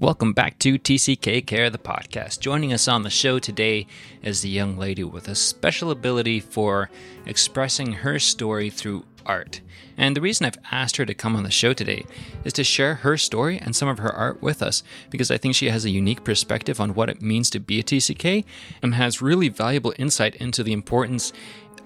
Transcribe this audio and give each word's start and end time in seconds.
Welcome 0.00 0.32
back 0.32 0.58
to 0.60 0.78
TCK 0.78 1.44
Care, 1.44 1.68
the 1.68 1.76
podcast. 1.76 2.40
Joining 2.40 2.72
us 2.72 2.88
on 2.88 3.02
the 3.02 3.10
show 3.10 3.38
today 3.38 3.86
is 4.22 4.40
the 4.40 4.48
young 4.48 4.78
lady 4.78 5.04
with 5.04 5.28
a 5.28 5.34
special 5.34 5.90
ability 5.90 6.40
for 6.40 6.88
expressing 7.26 7.92
her 7.92 8.18
story 8.18 8.70
through 8.70 9.04
art. 9.26 9.60
And 9.98 10.16
the 10.16 10.22
reason 10.22 10.46
I've 10.46 10.56
asked 10.72 10.96
her 10.96 11.04
to 11.04 11.12
come 11.12 11.36
on 11.36 11.42
the 11.42 11.50
show 11.50 11.74
today 11.74 12.06
is 12.44 12.54
to 12.54 12.64
share 12.64 12.94
her 12.94 13.18
story 13.18 13.58
and 13.58 13.76
some 13.76 13.88
of 13.90 13.98
her 13.98 14.10
art 14.10 14.40
with 14.40 14.62
us 14.62 14.82
because 15.10 15.30
I 15.30 15.36
think 15.36 15.54
she 15.54 15.68
has 15.68 15.84
a 15.84 15.90
unique 15.90 16.24
perspective 16.24 16.80
on 16.80 16.94
what 16.94 17.10
it 17.10 17.20
means 17.20 17.50
to 17.50 17.60
be 17.60 17.78
a 17.78 17.82
TCK 17.82 18.46
and 18.80 18.94
has 18.94 19.20
really 19.20 19.50
valuable 19.50 19.92
insight 19.98 20.34
into 20.36 20.62
the 20.62 20.72
importance 20.72 21.30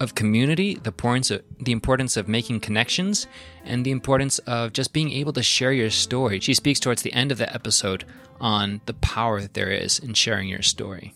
of 0.00 0.14
community, 0.14 0.74
the 0.74 0.88
importance 0.88 1.30
of, 1.30 1.42
the 1.60 1.72
importance 1.72 2.16
of 2.16 2.28
making 2.28 2.60
connections, 2.60 3.26
and 3.64 3.84
the 3.84 3.90
importance 3.90 4.38
of 4.40 4.72
just 4.72 4.92
being 4.92 5.10
able 5.12 5.32
to 5.32 5.42
share 5.42 5.72
your 5.72 5.90
story. 5.90 6.40
She 6.40 6.54
speaks 6.54 6.80
towards 6.80 7.02
the 7.02 7.12
end 7.12 7.32
of 7.32 7.38
the 7.38 7.52
episode 7.52 8.04
on 8.40 8.80
the 8.86 8.94
power 8.94 9.40
that 9.40 9.54
there 9.54 9.70
is 9.70 9.98
in 9.98 10.14
sharing 10.14 10.48
your 10.48 10.62
story. 10.62 11.14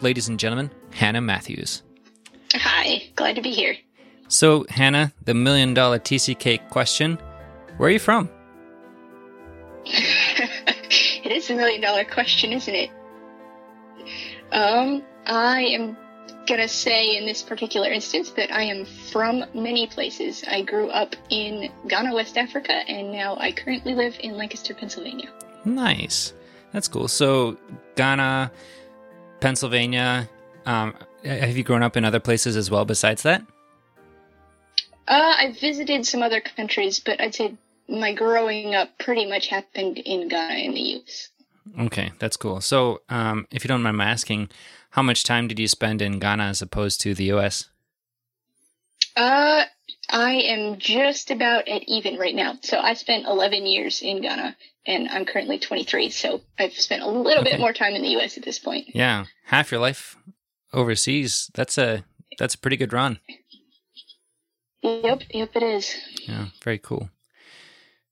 Ladies 0.00 0.28
and 0.28 0.38
gentlemen, 0.38 0.70
Hannah 0.90 1.20
Matthews. 1.20 1.82
Hi, 2.54 3.04
glad 3.16 3.36
to 3.36 3.42
be 3.42 3.52
here. 3.52 3.76
So, 4.28 4.66
Hannah, 4.68 5.12
the 5.24 5.34
million 5.34 5.74
dollar 5.74 5.98
TCK 5.98 6.68
question 6.70 7.18
where 7.76 7.88
are 7.88 7.92
you 7.92 7.98
from? 7.98 8.28
it 9.84 11.32
is 11.32 11.48
a 11.50 11.54
million 11.54 11.80
dollar 11.80 12.04
question, 12.04 12.52
isn't 12.52 12.74
it? 12.74 12.90
Um, 14.52 15.02
I 15.26 15.62
am 15.62 15.96
gonna 16.46 16.68
say 16.68 17.16
in 17.16 17.26
this 17.26 17.42
particular 17.42 17.90
instance 17.90 18.30
that 18.30 18.52
I 18.52 18.62
am 18.62 18.84
from 18.84 19.44
many 19.54 19.86
places. 19.86 20.44
I 20.48 20.62
grew 20.62 20.88
up 20.88 21.16
in 21.30 21.70
Ghana, 21.88 22.14
West 22.14 22.36
Africa, 22.36 22.72
and 22.72 23.12
now 23.12 23.36
I 23.38 23.52
currently 23.52 23.94
live 23.94 24.16
in 24.20 24.36
Lancaster, 24.36 24.74
Pennsylvania. 24.74 25.28
Nice. 25.64 26.32
That's 26.72 26.88
cool. 26.88 27.08
So, 27.08 27.56
Ghana, 27.96 28.50
Pennsylvania. 29.40 30.28
Um, 30.66 30.94
have 31.24 31.56
you 31.56 31.64
grown 31.64 31.82
up 31.82 31.96
in 31.96 32.04
other 32.04 32.20
places 32.20 32.56
as 32.56 32.70
well 32.70 32.84
besides 32.84 33.22
that? 33.22 33.42
Uh, 35.06 35.34
I 35.38 35.52
visited 35.60 36.06
some 36.06 36.22
other 36.22 36.40
countries, 36.40 37.00
but 37.00 37.20
I'd 37.20 37.34
say 37.34 37.54
my 37.88 38.14
growing 38.14 38.74
up 38.74 38.98
pretty 38.98 39.26
much 39.26 39.48
happened 39.48 39.98
in 39.98 40.28
Ghana 40.28 40.54
in 40.54 40.74
the 40.74 40.80
U.S. 40.80 41.28
Okay, 41.78 42.12
that's 42.18 42.36
cool. 42.36 42.60
So, 42.60 43.02
um, 43.08 43.46
if 43.50 43.64
you 43.64 43.68
don't 43.68 43.82
mind 43.82 43.96
my 43.96 44.06
asking, 44.06 44.48
how 44.92 45.02
much 45.02 45.24
time 45.24 45.48
did 45.48 45.58
you 45.58 45.68
spend 45.68 46.02
in 46.02 46.18
Ghana 46.18 46.44
as 46.44 46.60
opposed 46.60 47.00
to 47.00 47.14
the 47.14 47.24
U.S.? 47.24 47.70
Uh, 49.16 49.64
I 50.10 50.32
am 50.32 50.78
just 50.78 51.30
about 51.30 51.66
at 51.66 51.82
even 51.88 52.18
right 52.18 52.34
now. 52.34 52.58
So 52.60 52.78
I 52.78 52.92
spent 52.92 53.26
11 53.26 53.64
years 53.64 54.02
in 54.02 54.20
Ghana, 54.20 54.54
and 54.86 55.08
I'm 55.08 55.24
currently 55.24 55.58
23. 55.58 56.10
So 56.10 56.42
I've 56.58 56.74
spent 56.74 57.02
a 57.02 57.08
little 57.08 57.40
okay. 57.40 57.52
bit 57.52 57.60
more 57.60 57.72
time 57.72 57.94
in 57.94 58.02
the 58.02 58.10
U.S. 58.10 58.36
at 58.36 58.44
this 58.44 58.58
point. 58.58 58.94
Yeah, 58.94 59.24
half 59.46 59.70
your 59.70 59.80
life 59.80 60.16
overseas. 60.74 61.50
That's 61.54 61.78
a 61.78 62.04
that's 62.38 62.54
a 62.54 62.58
pretty 62.58 62.76
good 62.76 62.92
run. 62.92 63.18
Yep, 64.82 65.22
yep, 65.30 65.50
it 65.54 65.62
is. 65.62 65.94
Yeah, 66.28 66.46
very 66.62 66.78
cool. 66.78 67.08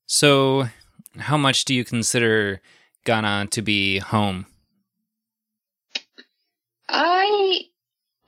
So, 0.07 0.69
how 1.17 1.37
much 1.37 1.65
do 1.65 1.75
you 1.75 1.85
consider 1.85 2.59
Ghana 3.05 3.47
to 3.51 3.61
be 3.61 3.99
home? 3.99 4.47
I 6.91 7.61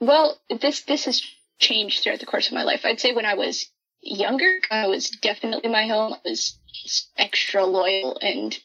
well, 0.00 0.40
this 0.60 0.82
this 0.82 1.04
has 1.04 1.22
changed 1.58 2.02
throughout 2.02 2.20
the 2.20 2.26
course 2.26 2.48
of 2.48 2.54
my 2.54 2.62
life. 2.62 2.84
I'd 2.84 3.00
say 3.00 3.12
when 3.12 3.26
I 3.26 3.34
was 3.34 3.66
younger, 4.00 4.58
I 4.70 4.86
was 4.86 5.10
definitely 5.10 5.70
my 5.70 5.86
home. 5.86 6.14
I 6.14 6.28
was 6.28 6.58
extra 7.16 7.64
loyal 7.64 8.18
and 8.20 8.58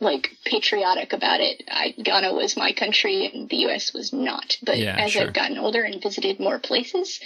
like 0.00 0.30
patriotic 0.44 1.12
about 1.12 1.40
it. 1.40 1.62
I, 1.70 1.94
Ghana 2.02 2.32
was 2.34 2.56
my 2.56 2.72
country 2.72 3.30
and 3.32 3.48
the 3.48 3.56
U.S. 3.58 3.92
was 3.92 4.12
not. 4.12 4.56
But 4.62 4.78
yeah, 4.78 4.96
as 4.96 5.12
sure. 5.12 5.22
I've 5.22 5.32
gotten 5.32 5.58
older 5.58 5.82
and 5.82 6.02
visited 6.02 6.40
more 6.40 6.58
places, 6.58 7.20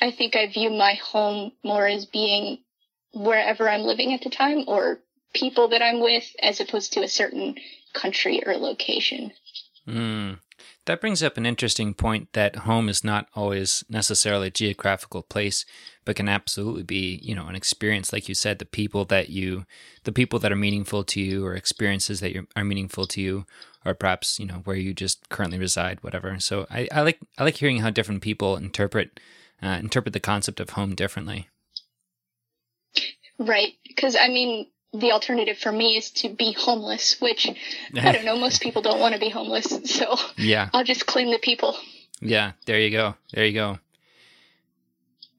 I 0.00 0.10
think 0.10 0.36
I 0.36 0.46
view 0.46 0.70
my 0.70 0.94
home 0.94 1.52
more 1.62 1.86
as 1.86 2.06
being 2.06 2.58
wherever 3.12 3.68
I'm 3.68 3.82
living 3.82 4.12
at 4.12 4.22
the 4.22 4.30
time 4.30 4.64
or 4.66 4.98
people 5.34 5.68
that 5.68 5.82
I'm 5.82 6.00
with, 6.00 6.24
as 6.42 6.60
opposed 6.60 6.94
to 6.94 7.02
a 7.02 7.08
certain 7.08 7.56
country 7.92 8.42
or 8.44 8.56
location. 8.56 9.32
Mm. 9.86 10.38
That 10.86 11.00
brings 11.00 11.22
up 11.22 11.38
an 11.38 11.46
interesting 11.46 11.94
point 11.94 12.32
that 12.34 12.56
home 12.56 12.90
is 12.90 13.02
not 13.02 13.28
always 13.34 13.84
necessarily 13.88 14.48
a 14.48 14.50
geographical 14.50 15.22
place, 15.22 15.64
but 16.04 16.16
can 16.16 16.28
absolutely 16.28 16.82
be, 16.82 17.20
you 17.22 17.34
know, 17.34 17.46
an 17.46 17.54
experience. 17.54 18.12
Like 18.12 18.28
you 18.28 18.34
said, 18.34 18.58
the 18.58 18.66
people 18.66 19.06
that 19.06 19.30
you, 19.30 19.64
the 20.04 20.12
people 20.12 20.38
that 20.40 20.52
are 20.52 20.56
meaningful 20.56 21.02
to 21.04 21.20
you, 21.22 21.46
or 21.46 21.54
experiences 21.54 22.20
that 22.20 22.34
you 22.34 22.46
are 22.54 22.64
meaningful 22.64 23.06
to 23.06 23.20
you, 23.22 23.46
or 23.84 23.94
perhaps 23.94 24.38
you 24.38 24.44
know 24.44 24.60
where 24.64 24.76
you 24.76 24.92
just 24.92 25.28
currently 25.30 25.58
reside, 25.58 26.02
whatever. 26.02 26.38
So 26.38 26.66
I, 26.70 26.86
I 26.92 27.00
like 27.00 27.18
I 27.38 27.44
like 27.44 27.56
hearing 27.56 27.78
how 27.78 27.90
different 27.90 28.20
people 28.20 28.56
interpret 28.56 29.20
uh, 29.62 29.78
interpret 29.80 30.12
the 30.12 30.20
concept 30.20 30.60
of 30.60 30.70
home 30.70 30.94
differently. 30.94 31.48
Right, 33.38 33.72
because 33.86 34.16
I 34.16 34.28
mean, 34.28 34.66
the 34.94 35.12
alternative 35.12 35.58
for 35.58 35.72
me 35.72 35.96
is 35.96 36.10
to 36.10 36.28
be 36.28 36.52
homeless, 36.52 37.20
which 37.20 37.50
I 37.94 38.12
don't 38.12 38.24
know, 38.24 38.38
most 38.38 38.62
people 38.62 38.80
don't 38.80 39.00
want 39.00 39.14
to 39.14 39.20
be 39.20 39.28
homeless. 39.28 39.66
So 39.84 40.16
yeah, 40.36 40.70
I'll 40.72 40.84
just 40.84 41.06
claim 41.06 41.30
the 41.30 41.38
people. 41.38 41.76
Yeah, 42.20 42.52
there 42.66 42.80
you 42.80 42.90
go. 42.90 43.16
There 43.32 43.44
you 43.44 43.52
go. 43.52 43.78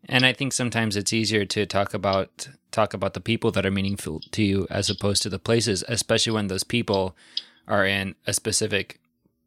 And 0.08 0.26
I 0.26 0.34
think 0.34 0.54
sometimes 0.54 0.96
it's 0.96 1.14
easier 1.14 1.46
to 1.46 1.66
talk 1.66 1.94
about 1.94 2.50
talk 2.72 2.94
about 2.94 3.14
the 3.14 3.22
people 3.22 3.52
that 3.52 3.66
are 3.66 3.72
meaningful 3.72 4.20
to 4.32 4.44
you 4.44 4.68
as 4.70 4.90
opposed 4.90 5.24
to 5.24 5.30
the 5.30 5.40
places, 5.40 5.84
especially 5.88 6.34
when 6.34 6.48
those 6.48 6.64
people 6.64 7.16
are 7.68 7.86
in 7.86 8.16
a 8.28 8.34
specific 8.34 9.00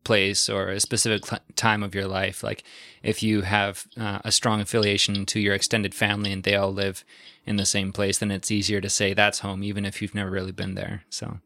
place 0.08 0.48
or 0.48 0.70
a 0.70 0.80
specific 0.80 1.22
time 1.54 1.82
of 1.82 1.94
your 1.94 2.08
life. 2.08 2.42
Like 2.42 2.64
if 3.02 3.22
you 3.22 3.42
have 3.42 3.86
uh, 3.94 4.20
a 4.24 4.32
strong 4.32 4.58
affiliation 4.62 5.26
to 5.26 5.38
your 5.38 5.54
extended 5.54 5.94
family 5.94 6.32
and 6.32 6.42
they 6.42 6.56
all 6.56 6.72
live 6.72 7.04
in 7.44 7.56
the 7.56 7.66
same 7.66 7.92
place, 7.92 8.16
then 8.16 8.30
it's 8.30 8.50
easier 8.50 8.80
to 8.80 8.88
say 8.88 9.12
that's 9.12 9.41
home, 9.41 9.62
even 9.62 9.84
if 9.84 10.00
you've 10.00 10.14
never 10.14 10.30
really 10.30 10.50
been 10.50 10.74
there. 10.76 11.04
So, 11.10 11.41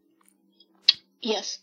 yes, 1.20 1.58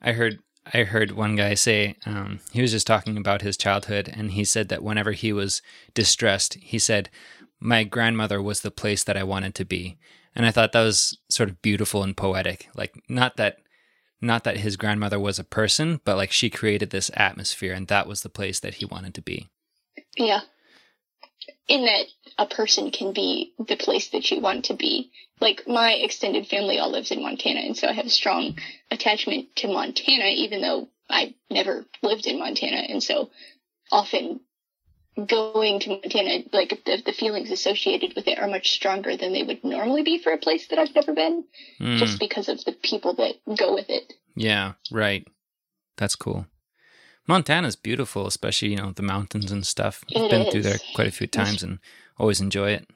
I 0.00 0.12
heard. 0.12 0.38
I 0.74 0.84
heard 0.84 1.10
one 1.10 1.34
guy 1.34 1.54
say 1.54 1.96
um, 2.06 2.38
he 2.52 2.62
was 2.62 2.70
just 2.70 2.86
talking 2.86 3.16
about 3.16 3.42
his 3.42 3.56
childhood, 3.56 4.08
and 4.16 4.30
he 4.30 4.44
said 4.44 4.68
that 4.68 4.84
whenever 4.84 5.10
he 5.10 5.32
was 5.32 5.60
distressed, 5.92 6.54
he 6.54 6.78
said, 6.78 7.10
"My 7.58 7.82
grandmother 7.82 8.40
was 8.40 8.60
the 8.60 8.70
place 8.70 9.02
that 9.04 9.16
I 9.16 9.24
wanted 9.24 9.56
to 9.56 9.64
be," 9.64 9.96
and 10.36 10.46
I 10.46 10.52
thought 10.52 10.70
that 10.72 10.84
was 10.84 11.18
sort 11.28 11.48
of 11.48 11.62
beautiful 11.62 12.04
and 12.04 12.16
poetic. 12.16 12.68
Like, 12.76 12.94
not 13.08 13.36
that 13.38 13.56
not 14.22 14.44
that 14.44 14.58
his 14.58 14.76
grandmother 14.76 15.18
was 15.18 15.38
a 15.38 15.44
person, 15.44 16.00
but 16.04 16.16
like 16.16 16.30
she 16.30 16.48
created 16.48 16.90
this 16.90 17.10
atmosphere 17.14 17.74
and 17.74 17.88
that 17.88 18.06
was 18.06 18.22
the 18.22 18.28
place 18.28 18.60
that 18.60 18.74
he 18.74 18.84
wanted 18.84 19.14
to 19.14 19.22
be. 19.22 19.48
Yeah. 20.16 20.40
In 21.68 21.84
that 21.84 22.06
a 22.38 22.46
person 22.46 22.90
can 22.90 23.12
be 23.12 23.52
the 23.58 23.76
place 23.76 24.10
that 24.10 24.30
you 24.30 24.40
want 24.40 24.66
to 24.66 24.74
be. 24.74 25.10
Like 25.40 25.66
my 25.66 25.92
extended 25.92 26.46
family 26.46 26.78
all 26.78 26.92
lives 26.92 27.10
in 27.10 27.22
Montana 27.22 27.60
and 27.60 27.76
so 27.76 27.88
I 27.88 27.92
have 27.92 28.06
a 28.06 28.10
strong 28.10 28.56
attachment 28.90 29.56
to 29.56 29.68
Montana 29.68 30.26
even 30.26 30.60
though 30.60 30.88
I 31.10 31.34
never 31.50 31.84
lived 32.02 32.26
in 32.26 32.38
Montana 32.38 32.76
and 32.88 33.02
so 33.02 33.30
often 33.90 34.40
going 35.26 35.80
to 35.80 35.90
Montana, 35.90 36.44
like 36.52 36.70
the, 36.84 37.02
the 37.04 37.12
feelings 37.12 37.50
associated 37.50 38.14
with 38.16 38.26
it 38.26 38.38
are 38.38 38.48
much 38.48 38.72
stronger 38.72 39.16
than 39.16 39.32
they 39.32 39.42
would 39.42 39.62
normally 39.62 40.02
be 40.02 40.18
for 40.18 40.32
a 40.32 40.38
place 40.38 40.68
that 40.68 40.78
I've 40.78 40.94
never 40.94 41.12
been, 41.12 41.44
mm. 41.80 41.98
just 41.98 42.18
because 42.18 42.48
of 42.48 42.64
the 42.64 42.72
people 42.72 43.14
that 43.14 43.34
go 43.56 43.74
with 43.74 43.90
it. 43.90 44.14
Yeah, 44.34 44.72
right. 44.90 45.26
That's 45.96 46.16
cool. 46.16 46.46
Montana's 47.28 47.76
beautiful, 47.76 48.26
especially 48.26 48.70
you 48.70 48.76
know 48.76 48.92
the 48.92 49.02
mountains 49.02 49.52
and 49.52 49.66
stuff. 49.66 50.04
I've 50.16 50.22
it 50.22 50.30
been 50.30 50.42
is. 50.42 50.52
through 50.52 50.62
there 50.62 50.78
quite 50.94 51.08
a 51.08 51.12
few 51.12 51.26
times 51.26 51.62
and 51.62 51.78
always 52.18 52.40
enjoy 52.40 52.70
it. 52.70 52.88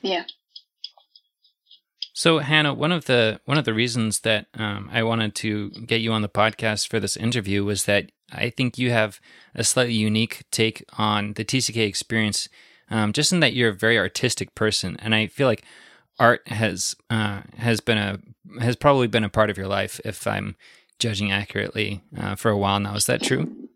Yeah. 0.00 0.24
So 2.12 2.38
Hannah, 2.38 2.74
one 2.74 2.92
of 2.92 3.04
the 3.04 3.40
one 3.44 3.58
of 3.58 3.64
the 3.64 3.74
reasons 3.74 4.20
that 4.20 4.46
um, 4.54 4.88
I 4.92 5.02
wanted 5.02 5.34
to 5.36 5.70
get 5.70 6.00
you 6.00 6.12
on 6.12 6.22
the 6.22 6.28
podcast 6.28 6.88
for 6.88 6.98
this 6.98 7.16
interview 7.16 7.64
was 7.64 7.84
that 7.84 8.10
I 8.32 8.50
think 8.50 8.78
you 8.78 8.90
have 8.90 9.20
a 9.54 9.64
slightly 9.64 9.94
unique 9.94 10.44
take 10.50 10.84
on 10.98 11.34
the 11.34 11.44
TCK 11.44 11.86
experience, 11.86 12.48
um, 12.90 13.12
just 13.12 13.32
in 13.32 13.40
that 13.40 13.54
you're 13.54 13.70
a 13.70 13.74
very 13.74 13.98
artistic 13.98 14.54
person, 14.54 14.96
and 15.00 15.14
I 15.14 15.26
feel 15.26 15.46
like 15.46 15.64
art 16.18 16.46
has 16.48 16.96
uh, 17.10 17.42
has 17.56 17.80
been 17.80 17.98
a 17.98 18.18
has 18.60 18.76
probably 18.76 19.06
been 19.06 19.24
a 19.24 19.28
part 19.28 19.50
of 19.50 19.58
your 19.58 19.68
life, 19.68 20.00
if 20.04 20.26
I'm 20.26 20.56
judging 20.98 21.30
accurately, 21.30 22.02
uh, 22.16 22.34
for 22.34 22.50
a 22.50 22.58
while 22.58 22.80
now. 22.80 22.94
Is 22.94 23.06
that 23.06 23.22
true? 23.22 23.68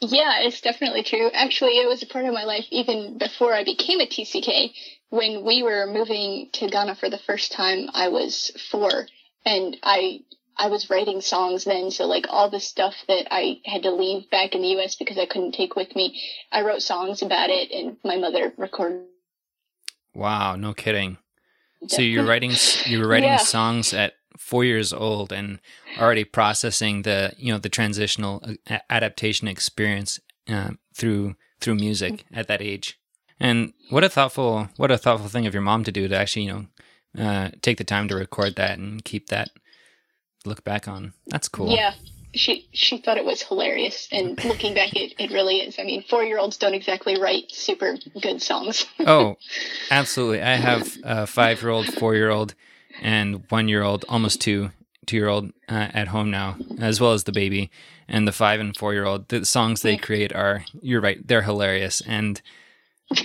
Yeah, 0.00 0.40
it's 0.40 0.60
definitely 0.60 1.02
true. 1.02 1.30
Actually, 1.32 1.78
it 1.78 1.88
was 1.88 2.02
a 2.02 2.06
part 2.06 2.26
of 2.26 2.34
my 2.34 2.44
life 2.44 2.66
even 2.70 3.16
before 3.16 3.54
I 3.54 3.64
became 3.64 4.00
a 4.00 4.06
TCK 4.06 4.72
when 5.14 5.44
we 5.44 5.62
were 5.62 5.86
moving 5.86 6.48
to 6.54 6.66
Ghana 6.66 6.96
for 6.96 7.08
the 7.08 7.18
first 7.18 7.52
time, 7.52 7.88
I 7.94 8.08
was 8.08 8.50
four 8.70 9.06
and 9.46 9.76
I 9.82 10.20
I 10.56 10.68
was 10.68 10.88
writing 10.90 11.20
songs 11.20 11.64
then, 11.64 11.90
so 11.90 12.06
like 12.06 12.26
all 12.28 12.50
the 12.50 12.60
stuff 12.60 12.94
that 13.08 13.26
I 13.30 13.60
had 13.64 13.82
to 13.82 13.90
leave 13.90 14.30
back 14.30 14.54
in 14.54 14.62
the 14.62 14.68
US 14.78 14.94
because 14.94 15.18
I 15.18 15.26
couldn't 15.26 15.52
take 15.52 15.76
with 15.76 15.94
me, 15.96 16.20
I 16.52 16.62
wrote 16.62 16.82
songs 16.82 17.22
about 17.22 17.50
it 17.50 17.70
and 17.72 17.96
my 18.04 18.16
mother 18.16 18.52
recorded. 18.56 19.06
Wow, 20.14 20.56
no 20.56 20.74
kidding. 20.74 21.18
So 21.88 22.02
you're 22.02 22.24
writing 22.24 22.54
you 22.86 23.00
were 23.00 23.08
writing 23.08 23.30
Yeah. 23.30 23.36
songs 23.38 23.92
at 23.92 24.14
four 24.38 24.64
years 24.64 24.92
old 24.92 25.32
and 25.32 25.60
already 25.98 26.24
processing 26.24 27.02
the 27.02 27.34
you 27.36 27.52
know 27.52 27.58
the 27.58 27.68
transitional 27.68 28.42
uh, 28.70 28.78
adaptation 28.88 29.48
experience 29.48 30.20
uh, 30.48 30.72
through 30.94 31.36
through 31.60 31.74
music 31.74 32.24
at 32.32 32.48
that 32.48 32.62
age. 32.62 32.98
And 33.40 33.72
what 33.90 34.04
a 34.04 34.08
thoughtful 34.08 34.68
what 34.76 34.90
a 34.90 34.98
thoughtful 34.98 35.28
thing 35.28 35.46
of 35.46 35.54
your 35.54 35.62
mom 35.62 35.84
to 35.84 35.92
do 35.92 36.08
to 36.08 36.16
actually 36.16 36.46
you 36.46 36.52
know 36.52 36.66
uh, 37.22 37.50
take 37.60 37.78
the 37.78 37.84
time 37.84 38.08
to 38.08 38.14
record 38.16 38.56
that 38.56 38.78
and 38.78 39.04
keep 39.04 39.28
that 39.28 39.50
look 40.44 40.64
back 40.64 40.88
on. 40.88 41.12
That's 41.26 41.48
cool. 41.48 41.70
Yeah. 41.70 41.94
She 42.32 42.68
she 42.72 42.98
thought 42.98 43.16
it 43.16 43.24
was 43.24 43.42
hilarious, 43.42 44.08
and 44.10 44.42
looking 44.44 44.74
back, 44.74 44.96
it, 44.96 45.14
it 45.18 45.30
really 45.30 45.58
is. 45.58 45.78
I 45.78 45.84
mean, 45.84 46.02
four 46.02 46.24
year 46.24 46.38
olds 46.38 46.56
don't 46.56 46.74
exactly 46.74 47.16
write 47.20 47.52
super 47.52 47.96
good 48.20 48.42
songs. 48.42 48.86
oh, 49.06 49.36
absolutely. 49.90 50.42
I 50.42 50.56
have 50.56 50.96
a 51.04 51.26
five 51.28 51.62
year 51.62 51.70
old, 51.70 51.86
four 51.94 52.16
year 52.16 52.30
old, 52.30 52.54
and 53.00 53.44
one 53.50 53.68
year 53.68 53.84
old, 53.84 54.04
almost 54.08 54.40
two 54.40 54.72
two 55.06 55.16
year 55.16 55.28
old 55.28 55.52
uh, 55.68 55.88
at 55.94 56.08
home 56.08 56.30
now, 56.30 56.56
as 56.80 57.00
well 57.00 57.12
as 57.12 57.24
the 57.24 57.32
baby 57.32 57.70
and 58.08 58.26
the 58.26 58.32
five 58.32 58.60
and 58.60 58.76
four 58.76 58.92
year 58.92 59.04
old. 59.04 59.28
The 59.28 59.44
songs 59.44 59.82
they 59.82 59.96
create 59.96 60.32
are 60.34 60.64
you're 60.80 61.00
right, 61.00 61.24
they're 61.26 61.42
hilarious 61.42 62.02
and 62.06 62.40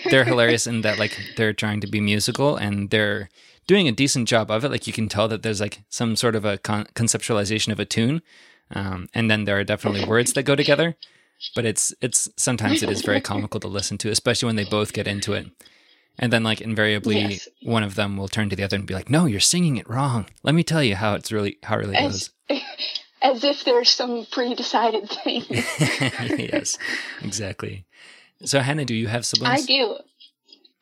they're 0.09 0.25
hilarious 0.25 0.67
in 0.67 0.81
that 0.81 0.99
like 0.99 1.17
they're 1.37 1.53
trying 1.53 1.81
to 1.81 1.87
be 1.87 2.01
musical 2.01 2.55
and 2.55 2.89
they're 2.89 3.29
doing 3.69 3.87
a 3.87 3.91
decent 3.91 4.27
job 4.27 4.49
of 4.49 4.65
it. 4.65 4.71
Like 4.71 4.87
you 4.87 4.93
can 4.93 5.07
tell 5.07 5.27
that 5.27 5.43
there's 5.43 5.61
like 5.61 5.83
some 5.89 6.15
sort 6.15 6.35
of 6.35 6.43
a 6.43 6.57
con- 6.57 6.87
conceptualization 6.95 7.71
of 7.71 7.79
a 7.79 7.85
tune, 7.85 8.23
um, 8.71 9.07
and 9.13 9.29
then 9.29 9.45
there 9.45 9.59
are 9.59 9.63
definitely 9.63 10.03
words 10.05 10.33
that 10.33 10.41
go 10.43 10.55
together. 10.55 10.97
But 11.55 11.65
it's 11.65 11.93
it's 12.01 12.27
sometimes 12.35 12.81
it 12.81 12.89
is 12.89 13.03
very 13.03 13.21
comical 13.21 13.59
to 13.59 13.67
listen 13.67 13.99
to, 13.99 14.09
especially 14.09 14.47
when 14.47 14.55
they 14.55 14.65
both 14.65 14.91
get 14.91 15.07
into 15.07 15.33
it. 15.33 15.45
And 16.17 16.33
then 16.33 16.43
like 16.43 16.61
invariably 16.61 17.19
Yes. 17.21 17.47
one 17.61 17.83
of 17.83 17.93
them 17.93 18.17
will 18.17 18.27
turn 18.27 18.49
to 18.49 18.55
the 18.55 18.63
other 18.63 18.75
and 18.75 18.87
be 18.87 18.95
like, 18.95 19.09
"No, 19.09 19.25
you're 19.27 19.39
singing 19.39 19.77
it 19.77 19.87
wrong. 19.87 20.25
Let 20.41 20.55
me 20.55 20.63
tell 20.63 20.83
you 20.83 20.95
how 20.95 21.13
it's 21.13 21.31
really 21.31 21.59
how 21.61 21.75
it 21.75 21.81
really 21.85 21.95
goes." 21.95 22.31
As, 22.49 22.61
as 23.21 23.43
if 23.43 23.63
there's 23.65 23.91
some 23.91 24.25
pre-decided 24.31 25.09
thing. 25.11 25.43
yes, 25.49 26.77
exactly. 27.21 27.85
So 28.43 28.61
Hannah, 28.61 28.85
do 28.85 28.95
you 28.95 29.07
have 29.07 29.25
siblings? 29.27 29.61
I 29.61 29.65
do. 29.65 29.97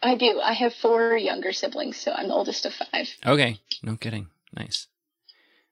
I 0.01 0.15
do. 0.15 0.39
I 0.39 0.53
have 0.53 0.73
four 0.73 1.17
younger 1.17 1.53
siblings, 1.53 1.97
so 1.97 2.11
I'm 2.11 2.27
the 2.27 2.33
oldest 2.33 2.65
of 2.65 2.73
five. 2.73 3.09
Okay, 3.25 3.59
no 3.81 3.95
kidding. 3.95 4.27
Nice. 4.55 4.87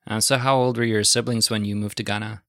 Uh, 0.08 0.20
so 0.20 0.38
how 0.38 0.58
old 0.58 0.78
were 0.78 0.84
your 0.84 1.04
siblings 1.04 1.50
when 1.50 1.66
you 1.66 1.76
moved 1.76 1.98
to 1.98 2.04
Ghana? 2.04 2.42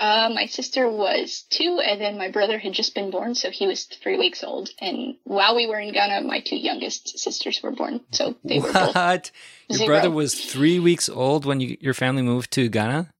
Uh, 0.00 0.30
my 0.32 0.46
sister 0.46 0.88
was 0.88 1.44
two, 1.50 1.80
and 1.84 2.00
then 2.00 2.16
my 2.18 2.30
brother 2.30 2.58
had 2.58 2.72
just 2.72 2.94
been 2.94 3.10
born, 3.10 3.34
so 3.34 3.50
he 3.50 3.66
was 3.66 3.84
three 3.84 4.16
weeks 4.16 4.44
old. 4.44 4.70
And 4.80 5.16
while 5.24 5.56
we 5.56 5.66
were 5.66 5.80
in 5.80 5.92
Ghana, 5.92 6.26
my 6.26 6.38
two 6.38 6.56
youngest 6.56 7.18
sisters 7.18 7.60
were 7.62 7.72
born, 7.72 8.00
so 8.12 8.36
they 8.44 8.60
were 8.60 8.72
both. 8.72 8.94
What? 8.94 9.32
Your 9.68 9.78
zero. 9.78 9.88
brother 9.88 10.10
was 10.10 10.34
three 10.34 10.78
weeks 10.78 11.08
old 11.08 11.44
when 11.44 11.60
you, 11.60 11.76
your 11.80 11.94
family 11.94 12.22
moved 12.22 12.52
to 12.52 12.68
Ghana? 12.68 13.10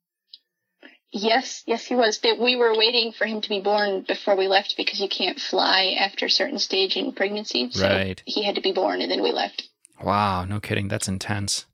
Yes, 1.11 1.63
yes, 1.67 1.87
he 1.87 1.95
was. 1.95 2.21
We 2.39 2.57
were 2.57 2.77
waiting 2.77 3.13
for 3.13 3.27
him 3.27 3.41
to 3.41 3.49
be 3.49 3.61
born 3.61 4.03
before 4.07 4.37
we 4.37 4.47
left 4.47 4.77
because 4.77 5.01
you 5.01 5.09
can't 5.09 5.41
fly 5.41 5.97
after 5.99 6.27
a 6.27 6.31
certain 6.31 6.59
stage 6.59 6.97
in 6.97 7.13
pregnancy. 7.13 7.71
So 7.71 7.89
Right. 7.89 8.23
he 8.27 8.43
had 8.45 8.57
to 8.57 8.61
be 8.61 8.73
born, 8.73 9.01
and 9.01 9.11
then 9.11 9.23
we 9.23 9.33
left. 9.33 9.69
Wow, 10.03 10.45
no 10.45 10.61
kidding. 10.61 10.89
That's 10.89 11.09
intense. 11.09 11.65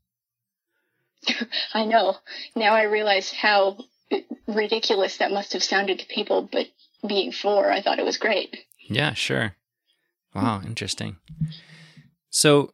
I 1.75 1.84
know. 1.84 2.16
Now 2.54 2.75
I 2.75 2.82
realize 2.84 3.32
how 3.32 3.78
ridiculous 4.46 5.16
that 5.16 5.32
must 5.32 5.52
have 5.52 5.64
sounded 5.64 5.98
to 5.98 6.06
people, 6.06 6.48
but 6.50 6.69
being 7.06 7.32
four, 7.32 7.70
I 7.72 7.82
thought 7.82 7.98
it 7.98 8.04
was 8.04 8.16
great. 8.19 8.56
Yeah, 8.88 9.14
sure. 9.14 9.56
Wow, 10.34 10.62
interesting. 10.64 11.16
So, 12.30 12.72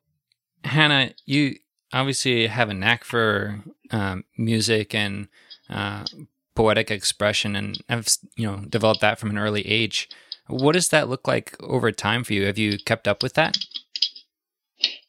Hannah, 0.64 1.12
you 1.24 1.56
obviously 1.92 2.46
have 2.46 2.68
a 2.70 2.74
knack 2.74 3.04
for 3.04 3.62
um, 3.90 4.24
music 4.36 4.94
and 4.94 5.28
uh, 5.68 6.04
poetic 6.54 6.90
expression, 6.90 7.56
and 7.56 7.78
have 7.88 8.08
you 8.36 8.46
know 8.46 8.64
developed 8.68 9.00
that 9.00 9.18
from 9.18 9.30
an 9.30 9.38
early 9.38 9.66
age. 9.66 10.08
What 10.46 10.72
does 10.72 10.88
that 10.88 11.08
look 11.08 11.28
like 11.28 11.56
over 11.62 11.92
time 11.92 12.24
for 12.24 12.32
you? 12.32 12.46
Have 12.46 12.58
you 12.58 12.78
kept 12.78 13.06
up 13.06 13.22
with 13.22 13.34
that? 13.34 13.56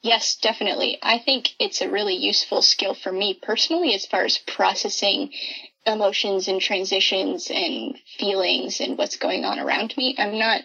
Yes, 0.01 0.35
definitely. 0.35 0.97
I 1.01 1.19
think 1.19 1.49
it's 1.59 1.81
a 1.81 1.89
really 1.89 2.15
useful 2.15 2.61
skill 2.61 2.93
for 2.93 3.11
me 3.11 3.39
personally 3.41 3.93
as 3.93 4.05
far 4.05 4.23
as 4.23 4.37
processing 4.37 5.31
emotions 5.85 6.47
and 6.47 6.61
transitions 6.61 7.49
and 7.49 7.97
feelings 8.17 8.79
and 8.81 8.97
what's 8.97 9.17
going 9.17 9.45
on 9.45 9.59
around 9.59 9.95
me. 9.97 10.15
I'm 10.17 10.37
not 10.37 10.61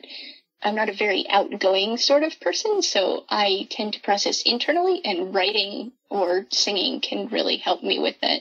I'm 0.62 0.74
not 0.74 0.88
a 0.88 0.94
very 0.94 1.26
outgoing 1.28 1.96
sort 1.96 2.22
of 2.22 2.40
person, 2.40 2.82
so 2.82 3.24
I 3.28 3.68
tend 3.70 3.92
to 3.92 4.00
process 4.00 4.42
internally 4.42 5.00
and 5.04 5.34
writing 5.34 5.92
or 6.10 6.46
singing 6.50 7.00
can 7.00 7.28
really 7.28 7.58
help 7.58 7.82
me 7.82 7.98
with 7.98 8.16
that. 8.20 8.40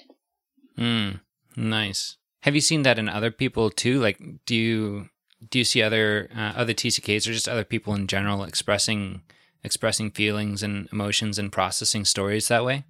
Hmm. 0.77 1.17
Nice. 1.55 2.17
Have 2.45 2.53
you 2.53 2.61
seen 2.61 2.83
that 2.83 2.99
in 2.99 3.09
other 3.09 3.31
people 3.31 3.71
too? 3.71 3.99
Like, 3.99 4.21
do 4.45 4.53
you 4.53 5.09
do 5.49 5.57
you 5.57 5.65
see 5.65 5.81
other 5.81 6.29
uh, 6.31 6.53
other 6.55 6.75
TCKs 6.75 7.27
or 7.27 7.33
just 7.33 7.49
other 7.49 7.63
people 7.63 7.95
in 7.95 8.05
general 8.05 8.43
expressing 8.43 9.23
expressing 9.63 10.11
feelings 10.11 10.61
and 10.61 10.87
emotions 10.91 11.39
and 11.39 11.51
processing 11.51 12.05
stories 12.05 12.47
that 12.49 12.63
way? 12.63 12.83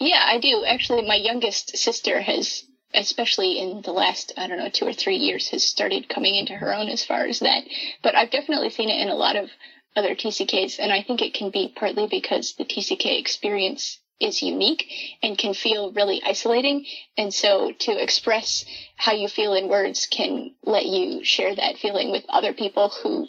Yeah, 0.00 0.20
I 0.26 0.40
do. 0.40 0.64
Actually, 0.66 1.06
my 1.06 1.14
youngest 1.14 1.76
sister 1.76 2.20
has, 2.20 2.64
especially 2.92 3.60
in 3.60 3.82
the 3.82 3.92
last, 3.92 4.32
I 4.36 4.48
don't 4.48 4.58
know, 4.58 4.68
two 4.68 4.88
or 4.88 4.92
three 4.92 5.18
years, 5.18 5.50
has 5.50 5.62
started 5.62 6.08
coming 6.08 6.34
into 6.34 6.54
her 6.54 6.74
own 6.74 6.88
as 6.88 7.04
far 7.04 7.24
as 7.24 7.38
that. 7.38 7.62
But 8.02 8.16
I've 8.16 8.32
definitely 8.32 8.70
seen 8.70 8.90
it 8.90 9.00
in 9.00 9.10
a 9.10 9.14
lot 9.14 9.36
of 9.36 9.48
other 9.94 10.16
TCKs, 10.16 10.80
and 10.80 10.92
I 10.92 11.04
think 11.04 11.22
it 11.22 11.34
can 11.34 11.50
be 11.50 11.72
partly 11.74 12.08
because 12.08 12.54
the 12.54 12.64
TCK 12.64 13.20
experience 13.20 14.00
is 14.20 14.42
unique 14.42 14.90
and 15.22 15.38
can 15.38 15.54
feel 15.54 15.92
really 15.92 16.22
isolating. 16.24 16.86
And 17.16 17.32
so 17.32 17.72
to 17.72 18.02
express 18.02 18.64
how 18.96 19.12
you 19.12 19.28
feel 19.28 19.54
in 19.54 19.68
words 19.68 20.06
can 20.06 20.54
let 20.62 20.86
you 20.86 21.24
share 21.24 21.54
that 21.54 21.78
feeling 21.78 22.10
with 22.10 22.24
other 22.28 22.52
people 22.52 22.90
who 23.02 23.26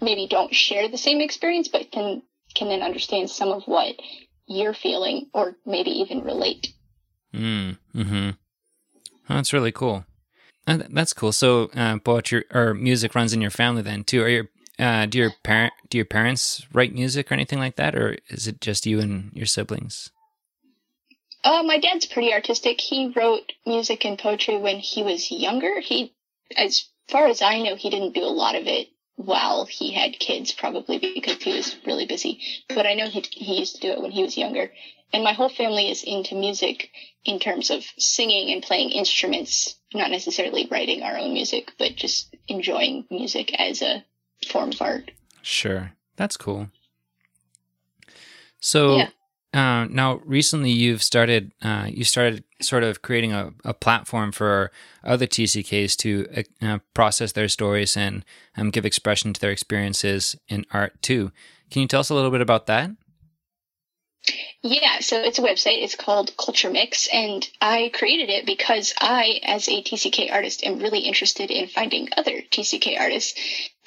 maybe 0.00 0.26
don't 0.26 0.54
share 0.54 0.88
the 0.88 0.98
same 0.98 1.20
experience, 1.20 1.68
but 1.68 1.90
can 1.90 2.22
can 2.54 2.68
then 2.68 2.82
understand 2.82 3.30
some 3.30 3.48
of 3.48 3.64
what 3.64 3.96
you're 4.46 4.74
feeling 4.74 5.30
or 5.32 5.56
maybe 5.64 5.90
even 5.90 6.22
relate. 6.22 6.74
Mm, 7.34 7.78
hmm 7.94 8.30
That's 9.28 9.54
really 9.54 9.72
cool. 9.72 10.04
That's 10.66 11.12
cool. 11.12 11.32
So, 11.32 11.70
uh, 11.74 11.98
poetry 11.98 12.44
or 12.52 12.74
music 12.74 13.14
runs 13.14 13.32
in 13.32 13.40
your 13.40 13.50
family 13.50 13.82
then 13.82 14.04
too. 14.04 14.22
Are 14.22 14.28
your 14.28 14.48
uh, 14.78 15.06
do 15.06 15.18
your 15.18 15.32
parent 15.42 15.72
do 15.88 15.98
your 15.98 16.04
parents 16.04 16.66
write 16.72 16.94
music 16.94 17.30
or 17.30 17.34
anything 17.34 17.58
like 17.58 17.76
that, 17.76 17.94
or 17.94 18.16
is 18.28 18.46
it 18.46 18.60
just 18.60 18.86
you 18.86 19.00
and 19.00 19.30
your 19.34 19.46
siblings? 19.46 20.10
Uh, 21.44 21.62
my 21.64 21.78
dad's 21.78 22.06
pretty 22.06 22.32
artistic. 22.32 22.80
He 22.80 23.12
wrote 23.14 23.52
music 23.66 24.04
and 24.04 24.18
poetry 24.18 24.58
when 24.58 24.78
he 24.78 25.02
was 25.02 25.30
younger. 25.30 25.80
He, 25.80 26.14
as 26.56 26.84
far 27.08 27.26
as 27.26 27.42
I 27.42 27.60
know, 27.62 27.74
he 27.74 27.90
didn't 27.90 28.14
do 28.14 28.22
a 28.22 28.26
lot 28.26 28.54
of 28.54 28.66
it 28.66 28.88
while 29.16 29.64
he 29.64 29.92
had 29.92 30.18
kids, 30.18 30.52
probably 30.52 30.98
because 30.98 31.42
he 31.42 31.52
was 31.52 31.76
really 31.86 32.06
busy. 32.06 32.40
But 32.68 32.86
I 32.86 32.94
know 32.94 33.08
he, 33.08 33.20
he 33.30 33.58
used 33.58 33.76
to 33.76 33.80
do 33.80 33.90
it 33.90 34.00
when 34.00 34.10
he 34.10 34.22
was 34.22 34.36
younger. 34.36 34.70
And 35.12 35.24
my 35.24 35.32
whole 35.32 35.50
family 35.50 35.90
is 35.90 36.04
into 36.04 36.34
music 36.34 36.90
in 37.24 37.38
terms 37.38 37.70
of 37.70 37.84
singing 37.98 38.50
and 38.50 38.62
playing 38.62 38.90
instruments, 38.90 39.76
not 39.92 40.10
necessarily 40.10 40.66
writing 40.70 41.02
our 41.02 41.18
own 41.18 41.34
music, 41.34 41.72
but 41.78 41.96
just 41.96 42.34
enjoying 42.48 43.04
music 43.10 43.54
as 43.58 43.82
a 43.82 44.04
form 44.48 44.70
of 44.70 44.80
art. 44.80 45.10
Sure, 45.42 45.92
that's 46.16 46.36
cool. 46.36 46.70
So 48.60 48.96
Yeah. 48.96 49.08
Uh, 49.54 49.84
now, 49.90 50.20
recently 50.24 50.70
you've 50.70 51.02
started 51.02 51.52
uh, 51.60 51.86
you 51.88 52.04
started 52.04 52.42
sort 52.60 52.84
of 52.84 53.02
creating 53.02 53.32
a, 53.32 53.52
a 53.64 53.74
platform 53.74 54.32
for 54.32 54.70
other 55.04 55.26
TCKs 55.26 55.96
to 55.96 56.44
uh, 56.62 56.78
process 56.94 57.32
their 57.32 57.48
stories 57.48 57.96
and 57.96 58.24
um, 58.56 58.70
give 58.70 58.86
expression 58.86 59.32
to 59.34 59.40
their 59.40 59.50
experiences 59.50 60.36
in 60.48 60.64
art 60.70 61.00
too. 61.02 61.32
Can 61.70 61.82
you 61.82 61.88
tell 61.88 62.00
us 62.00 62.08
a 62.08 62.14
little 62.14 62.30
bit 62.30 62.40
about 62.40 62.66
that? 62.66 62.92
Yeah, 64.62 65.00
so 65.00 65.20
it's 65.20 65.40
a 65.40 65.42
website. 65.42 65.82
It's 65.82 65.96
called 65.96 66.36
Culture 66.36 66.70
Mix, 66.70 67.08
and 67.12 67.46
I 67.60 67.90
created 67.92 68.30
it 68.30 68.46
because 68.46 68.94
I, 68.98 69.40
as 69.42 69.68
a 69.68 69.82
TCK 69.82 70.32
artist, 70.32 70.64
am 70.64 70.78
really 70.78 71.00
interested 71.00 71.50
in 71.50 71.66
finding 71.66 72.08
other 72.16 72.40
TCK 72.40 72.98
artists. 72.98 73.34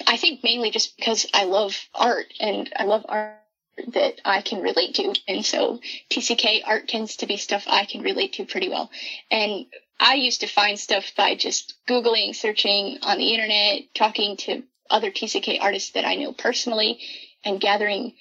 I 0.06 0.18
think 0.18 0.44
mainly 0.44 0.70
just 0.70 0.96
because 0.96 1.26
I 1.32 1.44
love 1.44 1.74
art 1.94 2.26
and 2.38 2.70
I 2.76 2.84
love 2.84 3.06
art 3.08 3.40
that 3.88 4.20
I 4.24 4.40
can 4.42 4.62
relate 4.62 4.94
to. 4.96 5.14
And 5.28 5.44
so 5.44 5.80
TCK 6.10 6.62
art 6.64 6.88
tends 6.88 7.16
to 7.16 7.26
be 7.26 7.36
stuff 7.36 7.64
I 7.66 7.84
can 7.84 8.02
relate 8.02 8.34
to 8.34 8.46
pretty 8.46 8.68
well. 8.68 8.90
And 9.30 9.66
I 9.98 10.14
used 10.14 10.40
to 10.40 10.46
find 10.46 10.78
stuff 10.78 11.12
by 11.16 11.34
just 11.34 11.74
Googling, 11.86 12.34
searching 12.34 12.98
on 13.02 13.18
the 13.18 13.32
internet, 13.32 13.94
talking 13.94 14.36
to 14.38 14.62
other 14.90 15.10
TCK 15.10 15.58
artists 15.60 15.92
that 15.92 16.04
I 16.04 16.16
know 16.16 16.32
personally, 16.32 17.00
and 17.44 17.60
gathering 17.60 18.14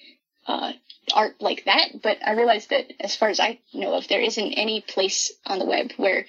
uh, 0.48 0.74
art 1.14 1.36
like 1.40 1.66
that. 1.66 2.02
But 2.02 2.18
I 2.26 2.32
realized 2.32 2.70
that 2.70 2.92
as 3.00 3.16
far 3.16 3.30
as 3.30 3.40
I 3.40 3.60
know 3.74 3.94
of, 3.94 4.08
there 4.08 4.22
isn't 4.22 4.54
any 4.54 4.82
place 4.82 5.32
on 5.46 5.60
the 5.60 5.66
web 5.66 5.92
where 5.98 6.26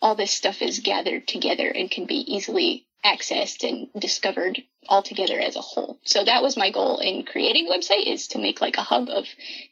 all 0.00 0.14
this 0.14 0.32
stuff 0.32 0.62
is 0.62 0.80
gathered 0.80 1.26
together 1.26 1.68
and 1.68 1.90
can 1.90 2.06
be 2.06 2.34
easily 2.34 2.86
accessed 3.04 3.68
and 3.68 3.88
discovered 3.98 4.62
altogether 4.88 5.38
as 5.38 5.56
a 5.56 5.60
whole. 5.60 5.98
So 6.04 6.24
that 6.24 6.42
was 6.42 6.56
my 6.56 6.70
goal 6.70 6.98
in 6.98 7.24
creating 7.24 7.68
a 7.68 7.70
website 7.70 8.06
is 8.06 8.28
to 8.28 8.38
make 8.38 8.60
like 8.60 8.76
a 8.76 8.82
hub 8.82 9.08
of 9.08 9.26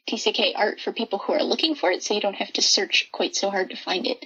TCK 0.07 0.53
art 0.55 0.79
for 0.79 0.91
people 0.91 1.19
who 1.19 1.33
are 1.33 1.43
looking 1.43 1.75
for 1.75 1.91
it 1.91 2.03
so 2.03 2.13
you 2.13 2.21
don't 2.21 2.35
have 2.35 2.53
to 2.53 2.61
search 2.61 3.09
quite 3.11 3.35
so 3.35 3.49
hard 3.49 3.69
to 3.71 3.75
find 3.75 4.07
it. 4.07 4.25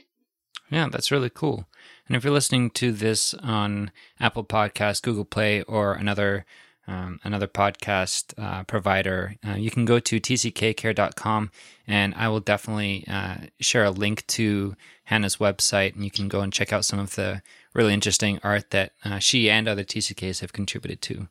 Yeah, 0.69 0.87
that's 0.89 1.11
really 1.11 1.29
cool. 1.29 1.67
And 2.07 2.15
if 2.15 2.23
you're 2.23 2.33
listening 2.33 2.69
to 2.71 2.91
this 2.91 3.33
on 3.35 3.91
Apple 4.19 4.43
Podcast, 4.43 5.01
Google 5.01 5.25
Play, 5.25 5.61
or 5.63 5.93
another 5.93 6.45
um, 6.91 7.19
another 7.23 7.47
podcast 7.47 8.33
uh, 8.37 8.63
provider, 8.63 9.35
uh, 9.47 9.53
you 9.55 9.71
can 9.71 9.85
go 9.85 9.99
to 9.99 10.19
tckcare.com 10.19 11.51
and 11.87 12.13
I 12.15 12.27
will 12.27 12.41
definitely 12.41 13.05
uh, 13.07 13.37
share 13.61 13.85
a 13.85 13.91
link 13.91 14.27
to 14.27 14.75
Hannah's 15.05 15.37
website 15.37 15.95
and 15.95 16.03
you 16.03 16.11
can 16.11 16.27
go 16.27 16.41
and 16.41 16.51
check 16.51 16.73
out 16.73 16.85
some 16.85 16.99
of 16.99 17.15
the 17.15 17.41
really 17.73 17.93
interesting 17.93 18.39
art 18.43 18.71
that 18.71 18.91
uh, 19.05 19.19
she 19.19 19.49
and 19.49 19.67
other 19.67 19.85
TCKs 19.85 20.41
have 20.41 20.51
contributed 20.51 21.01
to. 21.03 21.29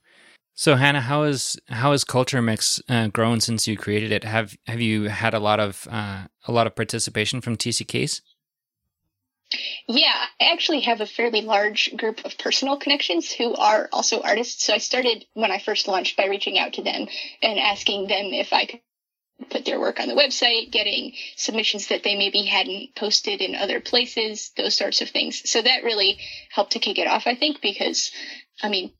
So 0.54 0.76
Hannah, 0.76 1.02
how 1.02 1.22
is 1.22 1.58
how 1.68 1.92
has 1.92 2.04
Culture 2.04 2.42
Mix 2.42 2.82
uh, 2.88 3.08
grown 3.08 3.40
since 3.40 3.66
you 3.66 3.76
created 3.76 4.12
it? 4.12 4.24
Have 4.24 4.56
have 4.66 4.80
you 4.80 5.04
had 5.04 5.32
a 5.32 5.38
lot 5.38 5.60
of 5.60 5.86
uh, 5.90 6.24
a 6.46 6.52
lot 6.52 6.66
of 6.66 6.76
participation 6.76 7.40
from 7.40 7.56
TCKs? 7.56 8.20
Yeah, 9.88 10.14
I 10.40 10.52
actually 10.52 10.80
have 10.82 11.00
a 11.00 11.06
fairly 11.06 11.40
large 11.40 11.96
group 11.96 12.24
of 12.24 12.38
personal 12.38 12.76
connections 12.76 13.32
who 13.32 13.54
are 13.54 13.88
also 13.92 14.20
artists. 14.20 14.64
So 14.64 14.74
I 14.74 14.78
started 14.78 15.26
when 15.34 15.50
I 15.50 15.58
first 15.58 15.88
launched 15.88 16.16
by 16.16 16.26
reaching 16.26 16.58
out 16.58 16.74
to 16.74 16.82
them 16.82 17.08
and 17.42 17.58
asking 17.58 18.06
them 18.06 18.26
if 18.26 18.52
I 18.52 18.66
could 18.66 18.80
put 19.48 19.64
their 19.64 19.80
work 19.80 19.98
on 19.98 20.08
the 20.08 20.14
website, 20.14 20.70
getting 20.70 21.14
submissions 21.36 21.88
that 21.88 22.02
they 22.02 22.16
maybe 22.16 22.44
hadn't 22.44 22.94
posted 22.94 23.40
in 23.40 23.54
other 23.54 23.80
places, 23.80 24.52
those 24.56 24.76
sorts 24.76 25.00
of 25.00 25.10
things. 25.10 25.50
So 25.50 25.62
that 25.62 25.82
really 25.82 26.20
helped 26.50 26.72
to 26.72 26.78
kick 26.78 26.98
it 26.98 27.08
off, 27.08 27.26
I 27.26 27.34
think, 27.34 27.60
because 27.60 28.12
I 28.62 28.68
mean, 28.68 28.92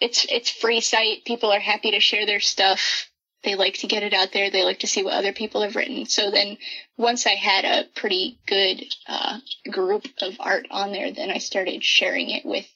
it's 0.00 0.24
it's 0.30 0.50
free 0.50 0.80
site. 0.80 1.24
People 1.24 1.52
are 1.52 1.60
happy 1.60 1.90
to 1.90 2.00
share 2.00 2.26
their 2.26 2.40
stuff. 2.40 3.10
They 3.44 3.54
like 3.56 3.74
to 3.78 3.86
get 3.86 4.02
it 4.02 4.14
out 4.14 4.32
there. 4.32 4.50
They 4.50 4.62
like 4.62 4.80
to 4.80 4.86
see 4.86 5.02
what 5.02 5.14
other 5.14 5.32
people 5.32 5.62
have 5.62 5.76
written. 5.76 6.06
So 6.06 6.30
then 6.30 6.58
once 6.96 7.26
I 7.26 7.34
had 7.34 7.64
a 7.64 7.88
pretty 7.94 8.38
good 8.46 8.84
uh, 9.08 9.38
group 9.70 10.06
of 10.20 10.36
art 10.38 10.66
on 10.70 10.92
there, 10.92 11.12
then 11.12 11.30
I 11.30 11.38
started 11.38 11.82
sharing 11.82 12.30
it 12.30 12.44
with 12.44 12.66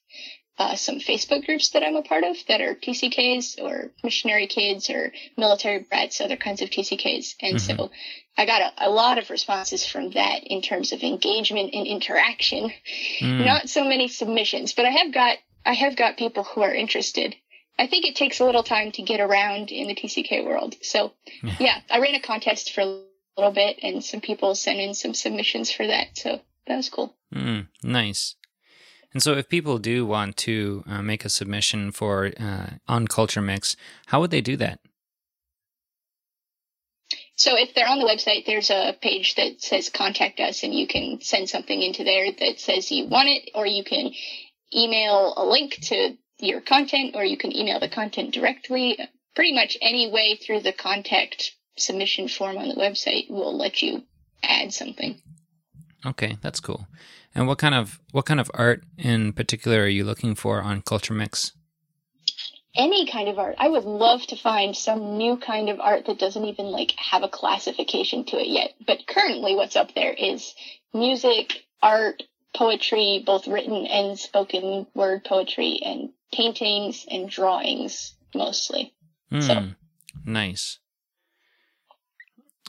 uh, 0.59 0.75
some 0.75 1.01
Facebook 1.01 1.45
groups 1.45 1.71
that 1.71 1.83
I'm 1.83 1.97
a 1.97 2.03
part 2.03 2.25
of 2.25 2.37
that 2.49 2.61
are 2.61 2.75
TCKs 2.75 3.61
or 3.63 3.93
missionary 4.03 4.47
kids 4.47 4.89
or 4.89 5.13
military 5.37 5.81
brats, 5.81 6.21
other 6.21 6.37
kinds 6.37 6.63
of 6.63 6.71
TCKs. 6.71 7.35
And 7.43 7.57
mm-hmm. 7.57 7.77
so 7.77 7.91
I 8.39 8.47
got 8.47 8.63
a, 8.63 8.89
a, 8.89 8.91
lot 8.91 9.19
of 9.19 9.29
responses 9.29 9.85
from 9.85 10.11
that 10.13 10.45
in 10.45 10.63
terms 10.63 10.93
of 10.93 11.03
engagement 11.03 11.75
and 11.75 11.87
interaction. 11.87 12.73
Mm. 13.21 13.45
Not 13.45 13.69
so 13.69 13.85
many 13.85 14.09
submissions, 14.09 14.73
but 14.73 14.87
I 14.87 14.91
have 14.91 15.13
got 15.13 15.39
I 15.67 15.75
have 15.75 15.97
got 15.97 16.17
people 16.17 16.45
who 16.45 16.63
are 16.63 16.73
interested. 16.73 17.35
I 17.79 17.87
think 17.87 18.07
it 18.07 18.17
takes 18.17 18.41
a 18.41 18.45
little 18.45 18.63
time 18.63 18.93
to 18.93 19.03
get 19.03 19.21
around 19.21 19.71
in 19.71 19.89
the 19.89 19.95
TCK 19.95 20.45
world. 20.45 20.77
So 20.83 21.13
yeah, 21.61 21.81
I 21.91 22.01
ran 22.01 22.15
a 22.15 22.21
contest 22.21 22.73
for 22.73 22.81
a 22.81 23.01
little 23.37 23.53
bit 23.53 23.79
and 23.83 24.03
some 24.05 24.21
people 24.21 24.55
sent 24.55 24.81
in 24.81 24.95
some 24.95 25.15
submissions 25.15 25.71
for 25.71 25.87
that. 25.87 26.17
So 26.17 26.41
that 26.67 26.77
was 26.77 26.89
cool. 26.89 27.15
Mm, 27.35 27.69
nice. 27.83 28.37
And 29.13 29.23
so, 29.23 29.33
if 29.33 29.49
people 29.49 29.79
do 29.79 30.05
want 30.05 30.37
to 30.39 30.85
uh, 30.87 31.01
make 31.01 31.25
a 31.25 31.31
submission 31.31 31.91
for 31.91 32.33
uh, 32.39 32.67
on 32.87 33.09
Culture 33.09 33.41
Mix, 33.41 33.75
how 34.09 34.21
would 34.21 34.31
they 34.31 34.43
do 34.43 34.59
that? 34.59 34.79
So, 37.35 37.57
if 37.57 37.75
they're 37.75 37.89
on 37.89 37.99
the 37.99 38.05
website, 38.05 38.45
there's 38.45 38.69
a 38.69 38.95
page 39.01 39.37
that 39.37 39.63
says 39.63 39.89
"Contact 39.89 40.39
Us," 40.39 40.65
and 40.65 40.75
you 40.75 40.87
can 40.87 41.23
send 41.23 41.49
something 41.49 41.81
into 41.81 42.05
there 42.05 42.31
that 42.31 42.61
says 42.61 42.91
you 42.91 43.07
want 43.07 43.29
it, 43.29 43.53
or 43.55 43.65
you 43.65 43.85
can 43.85 44.13
email 44.75 45.33
a 45.39 45.47
link 45.47 45.79
to 45.85 46.17
your 46.39 46.61
content, 46.61 47.15
or 47.15 47.25
you 47.25 47.37
can 47.37 47.55
email 47.55 47.81
the 47.81 47.89
content 47.89 48.33
directly. 48.33 48.99
Pretty 49.35 49.55
much 49.55 49.77
any 49.81 50.11
way 50.11 50.37
through 50.37 50.61
the 50.61 50.73
contact 50.73 51.53
submission 51.77 52.29
form 52.29 52.57
on 52.57 52.69
the 52.69 52.75
website 52.75 53.31
will 53.31 53.57
let 53.57 53.83
you 53.83 54.03
add 54.43 54.73
something. 54.73 55.21
Okay, 56.05 56.39
that's 56.41 56.61
cool. 56.61 56.87
And 57.35 57.47
what 57.47 57.59
kind 57.59 57.75
of 57.75 58.01
what 58.13 58.25
kind 58.25 58.41
of 58.41 58.51
art 58.55 58.85
in 58.97 59.33
particular 59.33 59.83
are 59.83 59.89
you 59.89 60.05
looking 60.05 60.35
for 60.35 60.63
on 60.63 60.83
Culture 60.83 61.15
Mix? 61.15 61.53
Any 62.75 63.07
kind 63.07 63.29
of 63.29 63.39
art. 63.39 63.57
I 63.59 63.69
would 63.69 63.85
love 63.85 64.27
to 64.29 64.37
find 64.37 64.77
some 64.77 65.17
new 65.17 65.37
kind 65.39 65.69
of 65.69 65.81
art 65.81 66.07
that 66.07 66.19
doesn't 66.19 66.45
even 66.45 66.67
like 66.67 66.93
have 66.97 67.23
a 67.23 67.29
classification 67.29 68.25
to 68.27 68.39
it 68.39 68.49
yet. 68.49 68.73
But 68.87 69.07
currently 69.07 69.55
what's 69.55 69.77
up 69.77 69.95
there 69.95 70.13
is 70.13 70.55
music, 70.93 71.65
art, 71.83 72.23
poetry, 72.55 73.23
both 73.25 73.49
written 73.49 73.87
and 73.87 74.19
spoken 74.19 74.87
word 74.95 75.25
poetry 75.25 75.81
and 75.85 76.11
paintings 76.33 77.07
and 77.11 77.29
drawings 77.29 78.15
mostly. 78.35 78.95
Mm, 79.33 79.43
so 79.43 79.67
nice. 80.25 80.79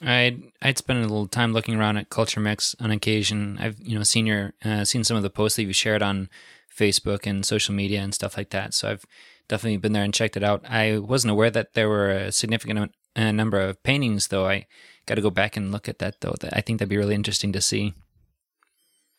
I'd 0.02 0.44
I'd 0.62 0.78
spend 0.78 1.00
a 1.00 1.04
little 1.04 1.28
time 1.28 1.54
looking 1.54 1.76
around 1.76 1.98
at 1.98 2.10
Culture 2.10 2.40
Mix 2.40 2.76
on 2.80 2.92
occasion. 2.92 3.58
I've 3.60 3.80
you 3.80 3.98
know 3.98 4.04
seen 4.04 4.26
your 4.26 4.54
uh, 4.64 4.86
seen 4.86 5.04
some 5.04 5.18
of 5.18 5.24
the 5.24 5.30
posts 5.30 5.56
that 5.56 5.64
you 5.64 5.74
shared 5.74 6.04
on 6.04 6.30
Facebook 6.76 7.26
and 7.26 7.46
social 7.46 7.74
media 7.74 8.02
and 8.02 8.14
stuff 8.14 8.38
like 8.38 8.52
that. 8.52 8.74
So 8.74 8.90
I've 8.90 9.06
definitely 9.48 9.78
been 9.78 9.94
there 9.94 10.04
and 10.04 10.14
checked 10.14 10.38
it 10.38 10.44
out. 10.44 10.64
I 10.70 11.00
wasn't 11.00 11.32
aware 11.32 11.50
that 11.50 11.74
there 11.74 11.90
were 11.90 12.12
a 12.12 12.32
significant 12.32 12.94
uh, 13.16 13.32
number 13.32 13.60
of 13.60 13.82
paintings, 13.82 14.28
though. 14.28 14.48
I 14.48 14.68
got 15.08 15.16
to 15.16 15.22
go 15.22 15.32
back 15.32 15.58
and 15.58 15.72
look 15.72 15.90
at 15.90 16.00
that 16.00 16.22
though. 16.22 16.36
I 16.54 16.62
think 16.62 16.80
that'd 16.80 16.90
be 16.90 16.98
really 16.98 17.16
interesting 17.16 17.52
to 17.54 17.62
see. 17.62 17.94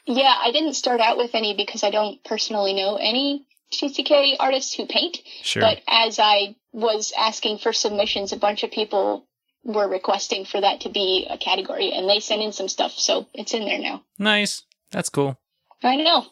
Yeah, 0.07 0.35
I 0.40 0.52
didn't 0.52 0.75
start 0.75 1.00
out 1.00 1.18
with 1.18 1.35
any 1.35 1.54
because 1.54 1.83
I 1.83 1.90
don't 1.90 2.23
personally 2.25 2.73
know 2.73 2.97
any 2.97 3.47
TCK 3.72 4.37
artists 4.40 4.75
who 4.75 4.87
paint. 4.87 5.18
Sure. 5.42 5.62
But 5.62 5.82
as 5.88 6.18
I 6.18 6.56
was 6.72 7.12
asking 7.18 7.58
for 7.58 7.72
submissions, 7.72 8.32
a 8.32 8.37
bunch 8.37 8.62
of 8.62 8.70
people 8.70 9.26
were 9.64 9.88
requesting 9.88 10.44
for 10.44 10.60
that 10.60 10.80
to 10.82 10.88
be 10.88 11.26
a 11.28 11.37
category, 11.37 11.92
and 11.92 12.08
they 12.08 12.20
sent 12.20 12.42
in 12.42 12.52
some 12.52 12.68
stuff, 12.68 12.92
so 12.92 13.26
it's 13.34 13.54
in 13.54 13.64
there 13.64 13.78
now. 13.78 14.02
Nice. 14.18 14.62
That's 14.90 15.08
cool. 15.08 15.38
I 15.82 15.96
know. 15.96 16.26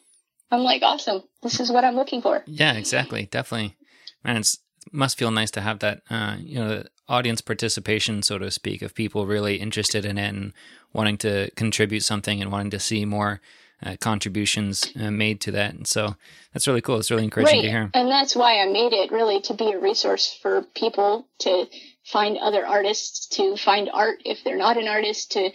I'm 0.51 0.63
like, 0.63 0.83
awesome. 0.83 1.23
This 1.43 1.61
is 1.61 1.71
what 1.71 1.85
I'm 1.85 1.97
looking 1.97 2.23
for. 2.23 2.43
Yeah, 2.47 2.75
exactly. 2.75 3.27
Definitely. 3.27 3.77
Man, 4.25 4.37
it 4.37 4.57
must 4.93 5.19
feel 5.19 5.31
nice 5.31 5.51
to 5.53 5.61
have 5.61 5.81
that, 5.81 6.03
uh, 6.09 6.37
you 6.41 6.59
know, 6.59 6.85
audience 7.09 7.41
participation, 7.41 8.23
so 8.23 8.39
to 8.39 8.51
speak, 8.51 8.83
of 8.83 8.95
people 8.95 9.27
really 9.27 9.57
interested 9.57 10.05
in 10.05 10.19
it 10.19 10.29
and 10.29 10.53
wanting 10.93 11.19
to 11.19 11.51
contribute 11.57 12.03
something 12.03 12.41
and 12.41 12.51
wanting 12.51 12.71
to 12.71 12.81
see 12.81 13.05
more 13.05 13.41
uh, 13.83 13.97
contributions 14.01 14.91
uh, 14.99 15.11
made 15.11 15.41
to 15.43 15.51
that. 15.53 15.75
And 15.75 15.87
so 15.87 16.17
that's 16.53 16.67
really 16.67 16.81
cool. 16.81 16.99
It's 16.99 17.11
really 17.11 17.25
encouraging 17.25 17.59
right. 17.59 17.63
to 17.63 17.71
hear. 17.71 17.91
And 17.95 18.11
that's 18.11 18.35
why 18.35 18.61
I 18.61 18.67
made 18.67 18.93
it 18.93 19.13
really 19.13 19.41
to 19.43 19.55
be 19.55 19.73
a 19.73 19.79
resource 19.79 20.39
for 20.41 20.63
people 20.75 21.29
to 21.41 21.67
find 22.05 22.39
other 22.39 22.65
artists, 22.65 23.27
to 23.37 23.57
find 23.57 23.91
art 23.93 24.23
if 24.25 24.45
they're 24.45 24.57
not 24.57 24.77
an 24.77 24.89
artist, 24.89 25.33
to 25.33 25.51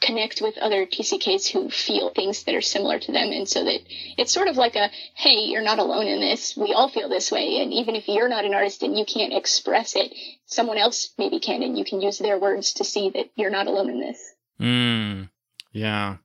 connect 0.00 0.40
with 0.40 0.56
other 0.58 0.86
TCKs 0.86 1.48
who 1.48 1.68
feel 1.68 2.10
things 2.10 2.44
that 2.44 2.54
are 2.54 2.62
similar 2.62 2.98
to 2.98 3.12
them. 3.12 3.30
And 3.32 3.48
so 3.48 3.64
that 3.64 3.80
it's 4.16 4.32
sort 4.32 4.48
of 4.48 4.56
like 4.56 4.74
a, 4.74 4.90
hey, 5.14 5.40
you're 5.40 5.62
not 5.62 5.78
alone 5.78 6.06
in 6.06 6.20
this. 6.20 6.56
We 6.56 6.72
all 6.72 6.88
feel 6.88 7.08
this 7.08 7.30
way. 7.30 7.60
And 7.60 7.72
even 7.72 7.94
if 7.94 8.08
you're 8.08 8.28
not 8.28 8.44
an 8.44 8.54
artist 8.54 8.82
and 8.82 8.98
you 8.98 9.04
can't 9.04 9.34
express 9.34 9.94
it, 9.96 10.12
someone 10.46 10.78
else 10.78 11.10
maybe 11.18 11.38
can, 11.38 11.62
and 11.62 11.78
you 11.78 11.84
can 11.84 12.00
use 12.00 12.18
their 12.18 12.38
words 12.38 12.72
to 12.74 12.84
see 12.84 13.10
that 13.10 13.30
you're 13.36 13.50
not 13.50 13.66
alone 13.66 13.90
in 13.90 14.00
this. 14.00 14.34
Mm, 14.58 15.28
yeah, 15.72 16.16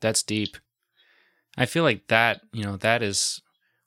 that's 0.00 0.22
deep. 0.22 0.56
I 1.56 1.66
feel 1.66 1.84
like 1.84 2.08
that, 2.08 2.40
you 2.52 2.64
know, 2.64 2.76
that 2.78 3.02
is 3.02 3.42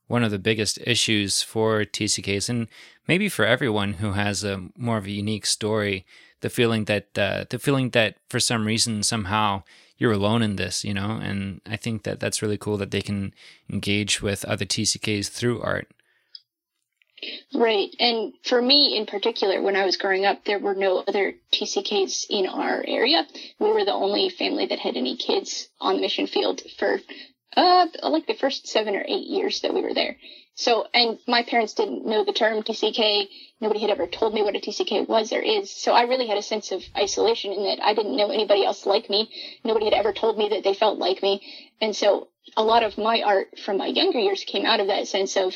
one 0.07 0.23
of 0.23 0.31
the 0.31 0.39
biggest 0.39 0.77
issues 0.85 1.41
for 1.41 1.83
TCKs 1.83 2.49
and 2.49 2.67
maybe 3.07 3.27
for 3.27 3.45
everyone 3.45 3.93
who 3.93 4.11
has 4.11 4.43
a 4.43 4.69
more 4.77 4.97
of 4.97 5.05
a 5.05 5.11
unique 5.11 5.45
story. 5.45 6.05
The 6.41 6.49
feeling 6.49 6.85
that 6.85 7.17
uh, 7.17 7.45
the 7.49 7.57
feeling 7.57 7.89
that 7.91 8.17
for 8.29 8.39
some 8.39 8.65
reason 8.65 9.01
somehow 9.01 9.63
you're 9.97 10.11
alone 10.11 10.43
in 10.43 10.57
this, 10.57 10.83
you 10.83 10.93
know, 10.93 11.19
and 11.21 11.61
I 11.65 11.77
think 11.77 12.03
that 12.03 12.19
that's 12.19 12.41
really 12.41 12.57
cool 12.57 12.77
that 12.77 12.91
they 12.91 13.01
can 13.01 13.33
engage 13.71 14.21
with 14.21 14.45
other 14.45 14.65
TCKs 14.65 15.29
through 15.29 15.61
art. 15.61 15.87
Right. 17.53 17.95
And 17.99 18.33
for 18.43 18.61
me 18.61 18.97
in 18.97 19.05
particular, 19.05 19.61
when 19.61 19.75
I 19.75 19.85
was 19.85 19.97
growing 19.97 20.25
up, 20.25 20.43
there 20.45 20.59
were 20.59 20.75
no 20.75 21.03
other 21.07 21.33
TCKs 21.53 22.25
in 22.29 22.45
our 22.45 22.83
area. 22.85 23.25
We 23.57 23.71
were 23.71 23.85
the 23.85 23.93
only 23.93 24.29
family 24.29 24.65
that 24.67 24.79
had 24.79 24.97
any 24.97 25.15
kids 25.15 25.69
on 25.79 25.95
the 25.95 26.01
mission 26.01 26.27
field 26.27 26.61
for 26.77 26.99
uh, 27.55 27.87
like 28.03 28.27
the 28.27 28.35
first 28.35 28.67
seven 28.67 28.95
or 28.95 29.03
eight 29.07 29.27
years 29.27 29.61
that 29.61 29.73
we 29.73 29.81
were 29.81 29.93
there. 29.93 30.17
So, 30.55 30.87
and 30.93 31.19
my 31.27 31.43
parents 31.43 31.73
didn't 31.73 32.05
know 32.05 32.23
the 32.23 32.31
term 32.31 32.63
TCK. 32.63 33.27
Nobody 33.59 33.81
had 33.81 33.89
ever 33.89 34.07
told 34.07 34.33
me 34.33 34.41
what 34.41 34.55
a 34.55 34.59
TCK 34.59 35.07
was 35.07 35.33
or 35.33 35.41
is. 35.41 35.69
So 35.69 35.91
I 35.91 36.03
really 36.03 36.27
had 36.27 36.37
a 36.37 36.41
sense 36.41 36.71
of 36.71 36.81
isolation 36.95 37.51
in 37.51 37.63
that 37.63 37.83
I 37.83 37.93
didn't 37.93 38.15
know 38.15 38.29
anybody 38.29 38.63
else 38.63 38.85
like 38.85 39.09
me. 39.09 39.29
Nobody 39.65 39.85
had 39.85 39.93
ever 39.93 40.13
told 40.13 40.37
me 40.37 40.49
that 40.49 40.63
they 40.63 40.73
felt 40.73 40.97
like 40.97 41.21
me. 41.21 41.41
And 41.81 41.93
so 41.93 42.29
a 42.55 42.63
lot 42.63 42.83
of 42.83 42.97
my 42.97 43.21
art 43.21 43.59
from 43.59 43.77
my 43.77 43.87
younger 43.87 44.19
years 44.19 44.45
came 44.45 44.65
out 44.65 44.79
of 44.79 44.87
that 44.87 45.07
sense 45.07 45.35
of 45.35 45.53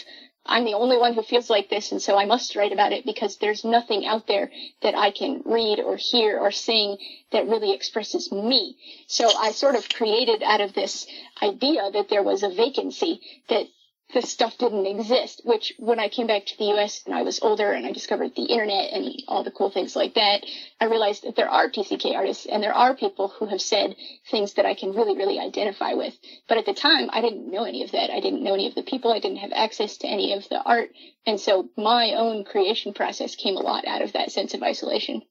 I'm 0.49 0.65
the 0.65 0.73
only 0.73 0.97
one 0.97 1.13
who 1.13 1.21
feels 1.21 1.49
like 1.49 1.69
this, 1.69 1.91
and 1.91 2.01
so 2.01 2.17
I 2.17 2.25
must 2.25 2.55
write 2.55 2.73
about 2.73 2.91
it 2.91 3.05
because 3.05 3.37
there's 3.37 3.63
nothing 3.63 4.05
out 4.05 4.25
there 4.27 4.51
that 4.81 4.95
I 4.97 5.11
can 5.11 5.43
read 5.45 5.79
or 5.79 5.95
hear 5.95 6.39
or 6.39 6.51
sing 6.51 6.97
that 7.31 7.47
really 7.47 7.71
expresses 7.71 8.31
me. 8.31 8.75
So 9.07 9.29
I 9.37 9.51
sort 9.51 9.75
of 9.75 9.87
created 9.87 10.41
out 10.43 10.61
of 10.61 10.73
this 10.73 11.05
idea 11.41 11.91
that 11.91 12.09
there 12.09 12.23
was 12.23 12.41
a 12.41 12.49
vacancy 12.49 13.21
that 13.47 13.67
this 14.13 14.31
stuff 14.31 14.57
didn't 14.57 14.87
exist, 14.87 15.41
which 15.43 15.73
when 15.77 15.99
I 15.99 16.09
came 16.09 16.25
back 16.25 16.47
to 16.47 16.57
the 16.57 16.71
US 16.75 17.03
and 17.05 17.13
I 17.13 17.21
was 17.21 17.39
older 17.41 17.71
and 17.71 17.85
I 17.85 17.91
discovered 17.91 18.35
the 18.35 18.45
internet 18.45 18.91
and 18.91 19.21
all 19.27 19.43
the 19.43 19.51
cool 19.51 19.69
things 19.69 19.95
like 19.95 20.15
that, 20.15 20.43
I 20.81 20.85
realized 20.85 21.23
that 21.23 21.35
there 21.35 21.49
are 21.49 21.69
TCK 21.69 22.15
artists 22.15 22.47
and 22.47 22.63
there 22.63 22.73
are 22.73 22.95
people 22.95 23.27
who 23.27 23.45
have 23.45 23.61
said 23.61 23.95
things 24.31 24.55
that 24.55 24.65
I 24.65 24.73
can 24.73 24.93
really, 24.93 25.15
really 25.15 25.39
identify 25.39 25.93
with. 25.93 26.17
But 26.47 26.57
at 26.57 26.65
the 26.65 26.73
time, 26.73 27.09
I 27.13 27.21
didn't 27.21 27.51
know 27.51 27.65
any 27.65 27.83
of 27.83 27.91
that. 27.91 28.09
I 28.09 28.19
didn't 28.19 28.43
know 28.43 28.55
any 28.55 28.67
of 28.67 28.75
the 28.75 28.83
people. 28.83 29.11
I 29.11 29.19
didn't 29.19 29.37
have 29.37 29.51
access 29.53 29.97
to 29.97 30.07
any 30.07 30.33
of 30.33 30.49
the 30.49 30.61
art. 30.61 30.89
And 31.27 31.39
so 31.39 31.69
my 31.77 32.13
own 32.13 32.45
creation 32.45 32.93
process 32.93 33.35
came 33.35 33.57
a 33.57 33.61
lot 33.61 33.87
out 33.87 34.01
of 34.01 34.13
that 34.13 34.31
sense 34.31 34.55
of 34.55 34.63
isolation. 34.63 35.21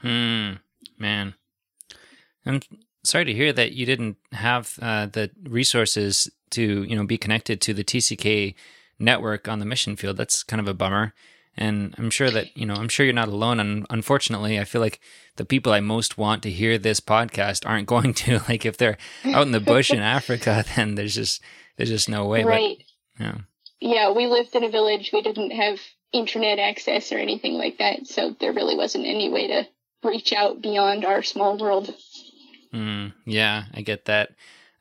Hmm, 0.00 0.54
man. 0.98 1.34
I'm 2.46 2.60
sorry 3.04 3.26
to 3.26 3.34
hear 3.34 3.52
that 3.52 3.72
you 3.72 3.84
didn't 3.84 4.16
have 4.32 4.78
uh, 4.80 5.06
the 5.06 5.30
resources 5.44 6.30
to 6.52 6.82
you 6.84 6.96
know 6.96 7.04
be 7.04 7.18
connected 7.18 7.60
to 7.60 7.74
the 7.74 7.84
TCK 7.84 8.54
network 8.98 9.48
on 9.48 9.58
the 9.58 9.66
mission 9.66 9.96
field. 9.96 10.16
That's 10.16 10.42
kind 10.42 10.60
of 10.60 10.68
a 10.68 10.74
bummer. 10.74 11.14
And 11.54 11.94
I'm 11.98 12.08
sure 12.08 12.30
that 12.30 12.56
you 12.56 12.64
know 12.64 12.74
I'm 12.74 12.88
sure 12.88 13.04
you're 13.04 13.12
not 13.12 13.28
alone. 13.28 13.60
And 13.60 13.86
unfortunately, 13.90 14.58
I 14.58 14.64
feel 14.64 14.80
like 14.80 15.00
the 15.36 15.44
people 15.44 15.72
I 15.72 15.80
most 15.80 16.16
want 16.16 16.42
to 16.44 16.50
hear 16.50 16.78
this 16.78 17.00
podcast 17.00 17.68
aren't 17.68 17.86
going 17.94 18.14
to. 18.14 18.40
Like 18.48 18.64
if 18.64 18.76
they're 18.76 18.98
out 19.24 19.46
in 19.46 19.52
the 19.52 19.60
bush 19.60 19.90
in 19.90 20.00
Africa, 20.00 20.64
then 20.76 20.94
there's 20.94 21.14
just 21.14 21.42
there's 21.76 21.90
just 21.90 22.08
no 22.08 22.26
way. 22.26 22.44
Right. 22.44 22.78
But, 23.18 23.24
yeah. 23.24 23.38
Yeah, 23.80 24.12
we 24.12 24.26
lived 24.26 24.54
in 24.54 24.62
a 24.62 24.70
village. 24.70 25.10
We 25.12 25.22
didn't 25.22 25.50
have 25.50 25.80
internet 26.12 26.60
access 26.60 27.10
or 27.10 27.18
anything 27.18 27.54
like 27.54 27.78
that, 27.78 28.06
so 28.06 28.36
there 28.38 28.52
really 28.52 28.76
wasn't 28.76 29.06
any 29.06 29.28
way 29.28 29.48
to 29.48 29.66
reach 30.04 30.32
out 30.32 30.62
beyond 30.62 31.04
our 31.04 31.22
small 31.22 31.58
world. 31.58 31.92
Mm, 32.72 33.12
yeah, 33.26 33.64
I 33.74 33.82
get 33.82 34.04
that. 34.06 34.30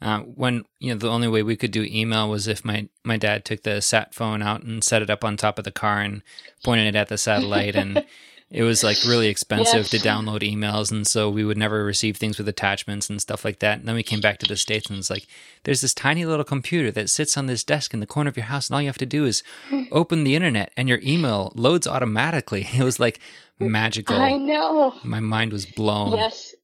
Uh, 0.02 0.22
when 0.22 0.66
you 0.80 0.92
know 0.92 0.98
the 0.98 1.10
only 1.10 1.28
way 1.28 1.44
we 1.44 1.56
could 1.56 1.72
do 1.72 1.84
email 1.84 2.28
was 2.28 2.48
if 2.48 2.66
my 2.66 2.90
my 3.04 3.18
dad 3.18 3.46
took 3.46 3.62
the 3.62 3.82
sat 3.82 4.16
phone 4.16 4.42
out 4.42 4.64
and 4.64 4.84
set 4.84 5.02
it 5.02 5.10
up 5.10 5.24
on 5.24 5.38
top 5.38 5.60
of 5.60 5.64
the 5.64 5.72
car 5.72 6.02
and 6.02 6.24
pointed 6.64 6.88
it 6.88 6.98
at 6.98 7.08
the 7.08 7.18
satellite 7.18 7.76
and 7.76 8.04
it 8.52 8.64
was 8.64 8.84
like 8.84 8.98
really 9.06 9.28
expensive 9.28 9.74
yes. 9.74 9.90
to 9.92 9.98
download 9.98 10.42
emails 10.42 10.92
and 10.92 11.08
so 11.08 11.30
we 11.30 11.46
would 11.46 11.58
never 11.58 11.86
receive 11.86 12.18
things 12.18 12.38
with 12.38 12.50
attachments 12.50 13.10
and 13.10 13.22
stuff 13.22 13.46
like 13.46 13.60
that. 13.60 13.80
And 13.80 13.88
then 13.88 13.96
we 13.96 14.04
came 14.04 14.20
back 14.20 14.40
to 14.40 14.48
the 14.48 14.58
states 14.58 14.90
and 14.90 15.00
it's 15.00 15.10
like 15.10 15.26
there's 15.64 15.82
this 15.82 15.94
tiny 15.94 16.26
little 16.26 16.44
computer 16.44 16.92
that 16.92 17.10
sits 17.10 17.38
on 17.38 17.46
this 17.46 17.64
desk 17.64 17.94
in 17.94 18.02
the 18.02 18.08
corner 18.08 18.30
of 18.30 18.36
your 18.36 18.48
house 18.48 18.70
and 18.70 18.76
all 18.76 18.82
you 18.82 18.90
have 18.90 18.98
to 18.98 19.06
do 19.06 19.26
is 19.26 19.44
open 19.92 20.24
the 20.24 20.36
internet 20.36 20.72
and 20.76 20.90
your 20.90 21.00
email 21.04 21.54
loads 21.56 21.88
automatically. 21.88 22.68
It 22.82 22.84
was 22.84 23.00
like 23.00 23.20
magical. 23.60 24.16
i 24.16 24.36
know. 24.36 24.96
My 25.04 25.20
mind 25.20 25.54
was 25.54 25.68
blown. 25.68 26.14
Yes. 26.14 26.56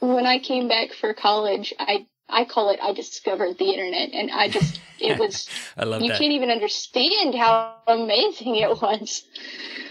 When 0.00 0.26
i 0.26 0.38
came 0.38 0.68
back 0.68 0.92
for 0.92 1.14
college 1.14 1.72
i 1.78 2.06
I 2.28 2.44
call 2.44 2.70
it 2.70 2.80
I 2.82 2.92
discovered 2.92 3.58
the 3.58 3.70
internet 3.70 4.10
and 4.12 4.30
I 4.30 4.48
just 4.48 4.80
it 4.98 5.18
was 5.20 5.48
I 5.76 5.84
love 5.84 6.02
you 6.02 6.08
that. 6.08 6.18
can't 6.18 6.32
even 6.32 6.50
understand 6.50 7.34
how 7.34 7.76
amazing 7.86 8.56
it 8.56 8.80
was. 8.80 9.24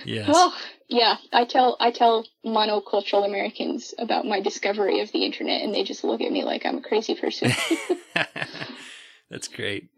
Yes. 0.05 0.29
Oh, 0.33 0.55
yeah. 0.87 1.17
I 1.31 1.45
tell 1.45 1.77
I 1.79 1.91
tell 1.91 2.25
monocultural 2.45 3.25
Americans 3.25 3.93
about 3.97 4.25
my 4.25 4.41
discovery 4.41 4.99
of 4.99 5.11
the 5.11 5.25
internet 5.25 5.61
and 5.61 5.73
they 5.73 5.83
just 5.83 6.03
look 6.03 6.21
at 6.21 6.31
me 6.31 6.43
like 6.43 6.65
I'm 6.65 6.77
a 6.77 6.81
crazy 6.81 7.15
person. 7.15 7.51
That's 9.29 9.47
great. 9.47 9.89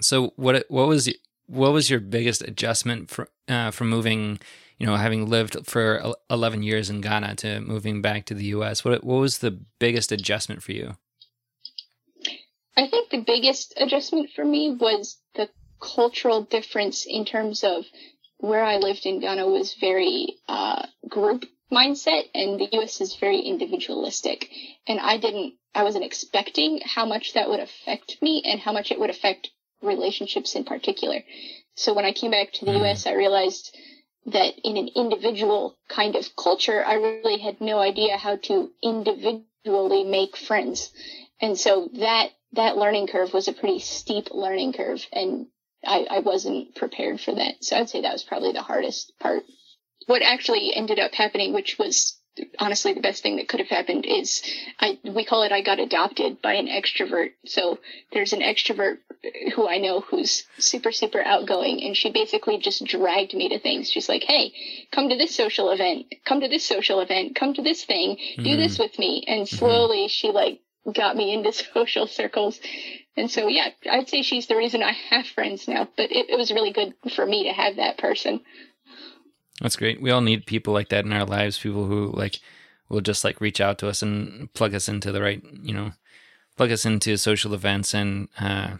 So 0.00 0.32
what 0.36 0.64
what 0.68 0.88
was 0.88 1.12
what 1.46 1.72
was 1.72 1.90
your 1.90 2.00
biggest 2.00 2.42
adjustment 2.42 3.10
for 3.10 3.28
uh, 3.48 3.70
from 3.70 3.90
moving 3.90 4.38
you 4.80 4.86
know, 4.86 4.96
having 4.96 5.28
lived 5.28 5.66
for 5.66 6.14
11 6.30 6.62
years 6.62 6.88
in 6.88 7.02
Ghana 7.02 7.36
to 7.36 7.60
moving 7.60 8.00
back 8.00 8.24
to 8.24 8.34
the 8.34 8.46
US, 8.46 8.82
what, 8.82 9.04
what 9.04 9.20
was 9.20 9.38
the 9.38 9.60
biggest 9.78 10.10
adjustment 10.10 10.62
for 10.62 10.72
you? 10.72 10.96
I 12.78 12.88
think 12.88 13.10
the 13.10 13.22
biggest 13.24 13.74
adjustment 13.76 14.30
for 14.34 14.42
me 14.42 14.74
was 14.80 15.18
the 15.34 15.50
cultural 15.80 16.44
difference 16.44 17.04
in 17.06 17.26
terms 17.26 17.62
of 17.62 17.84
where 18.38 18.64
I 18.64 18.76
lived 18.76 19.04
in 19.04 19.20
Ghana 19.20 19.46
was 19.46 19.74
very 19.74 20.36
uh, 20.48 20.86
group 21.06 21.44
mindset, 21.70 22.24
and 22.34 22.58
the 22.58 22.68
US 22.80 23.02
is 23.02 23.16
very 23.16 23.40
individualistic. 23.40 24.48
And 24.88 24.98
I 24.98 25.18
didn't, 25.18 25.56
I 25.74 25.82
wasn't 25.82 26.06
expecting 26.06 26.80
how 26.82 27.04
much 27.04 27.34
that 27.34 27.50
would 27.50 27.60
affect 27.60 28.16
me 28.22 28.42
and 28.46 28.58
how 28.58 28.72
much 28.72 28.90
it 28.90 28.98
would 28.98 29.10
affect 29.10 29.50
relationships 29.82 30.54
in 30.54 30.64
particular. 30.64 31.22
So 31.74 31.92
when 31.92 32.06
I 32.06 32.12
came 32.12 32.30
back 32.30 32.52
to 32.54 32.64
the 32.64 32.72
mm. 32.72 32.90
US, 32.90 33.06
I 33.06 33.12
realized 33.12 33.76
that 34.26 34.54
in 34.64 34.76
an 34.76 34.88
individual 34.94 35.76
kind 35.88 36.16
of 36.16 36.36
culture, 36.36 36.84
I 36.84 36.94
really 36.94 37.38
had 37.38 37.60
no 37.60 37.78
idea 37.78 38.16
how 38.16 38.36
to 38.36 38.70
individually 38.82 40.04
make 40.04 40.36
friends. 40.36 40.90
And 41.40 41.58
so 41.58 41.88
that, 41.94 42.30
that 42.52 42.76
learning 42.76 43.06
curve 43.08 43.32
was 43.32 43.48
a 43.48 43.52
pretty 43.52 43.78
steep 43.78 44.28
learning 44.30 44.74
curve 44.74 45.06
and 45.12 45.46
I, 45.84 46.06
I 46.10 46.18
wasn't 46.20 46.74
prepared 46.74 47.20
for 47.20 47.34
that. 47.34 47.64
So 47.64 47.76
I'd 47.76 47.88
say 47.88 48.02
that 48.02 48.12
was 48.12 48.22
probably 48.22 48.52
the 48.52 48.62
hardest 48.62 49.12
part. 49.18 49.42
What 50.06 50.22
actually 50.22 50.74
ended 50.74 50.98
up 50.98 51.14
happening, 51.14 51.52
which 51.54 51.78
was 51.78 52.19
honestly 52.58 52.92
the 52.92 53.00
best 53.00 53.22
thing 53.22 53.36
that 53.36 53.48
could 53.48 53.60
have 53.60 53.68
happened 53.68 54.06
is 54.06 54.42
I 54.78 54.98
we 55.04 55.24
call 55.24 55.42
it 55.42 55.52
I 55.52 55.62
got 55.62 55.78
adopted 55.78 56.40
by 56.40 56.54
an 56.54 56.68
extrovert. 56.68 57.32
So 57.46 57.78
there's 58.12 58.32
an 58.32 58.40
extrovert 58.40 58.98
who 59.54 59.68
I 59.68 59.78
know 59.78 60.00
who's 60.00 60.44
super 60.58 60.92
super 60.92 61.20
outgoing 61.20 61.82
and 61.82 61.96
she 61.96 62.10
basically 62.10 62.58
just 62.58 62.84
dragged 62.84 63.34
me 63.34 63.48
to 63.48 63.58
things. 63.58 63.90
She's 63.90 64.08
like, 64.08 64.22
"Hey, 64.22 64.52
come 64.92 65.08
to 65.08 65.16
this 65.16 65.34
social 65.34 65.70
event. 65.70 66.06
Come 66.24 66.40
to 66.40 66.48
this 66.48 66.64
social 66.64 67.00
event. 67.00 67.34
Come 67.36 67.54
to 67.54 67.62
this 67.62 67.84
thing. 67.84 68.16
Do 68.36 68.42
mm-hmm. 68.42 68.60
this 68.60 68.78
with 68.78 68.98
me." 68.98 69.24
And 69.26 69.46
mm-hmm. 69.46 69.56
slowly 69.56 70.04
mm-hmm. 70.04 70.08
she 70.08 70.30
like 70.30 70.60
got 70.94 71.16
me 71.16 71.32
into 71.32 71.52
social 71.74 72.06
circles. 72.06 72.60
And 73.16 73.30
so 73.30 73.48
yeah, 73.48 73.68
I'd 73.90 74.08
say 74.08 74.22
she's 74.22 74.46
the 74.46 74.56
reason 74.56 74.82
I 74.82 74.92
have 75.10 75.26
friends 75.26 75.68
now, 75.68 75.88
but 75.96 76.10
it, 76.10 76.30
it 76.30 76.38
was 76.38 76.52
really 76.52 76.72
good 76.72 76.94
for 77.14 77.26
me 77.26 77.44
to 77.44 77.52
have 77.52 77.76
that 77.76 77.98
person. 77.98 78.40
That's 79.60 79.76
great. 79.76 80.00
We 80.00 80.10
all 80.10 80.20
need 80.20 80.46
people 80.46 80.72
like 80.72 80.88
that 80.88 81.04
in 81.04 81.12
our 81.12 81.24
lives. 81.24 81.58
People 81.58 81.86
who 81.86 82.12
like 82.12 82.40
will 82.88 83.00
just 83.00 83.24
like 83.24 83.40
reach 83.40 83.60
out 83.60 83.78
to 83.78 83.88
us 83.88 84.02
and 84.02 84.52
plug 84.54 84.74
us 84.74 84.88
into 84.88 85.12
the 85.12 85.22
right, 85.22 85.42
you 85.62 85.74
know, 85.74 85.92
plug 86.56 86.72
us 86.72 86.84
into 86.84 87.16
social 87.16 87.54
events 87.54 87.94
and 87.94 88.28
uh, 88.40 88.76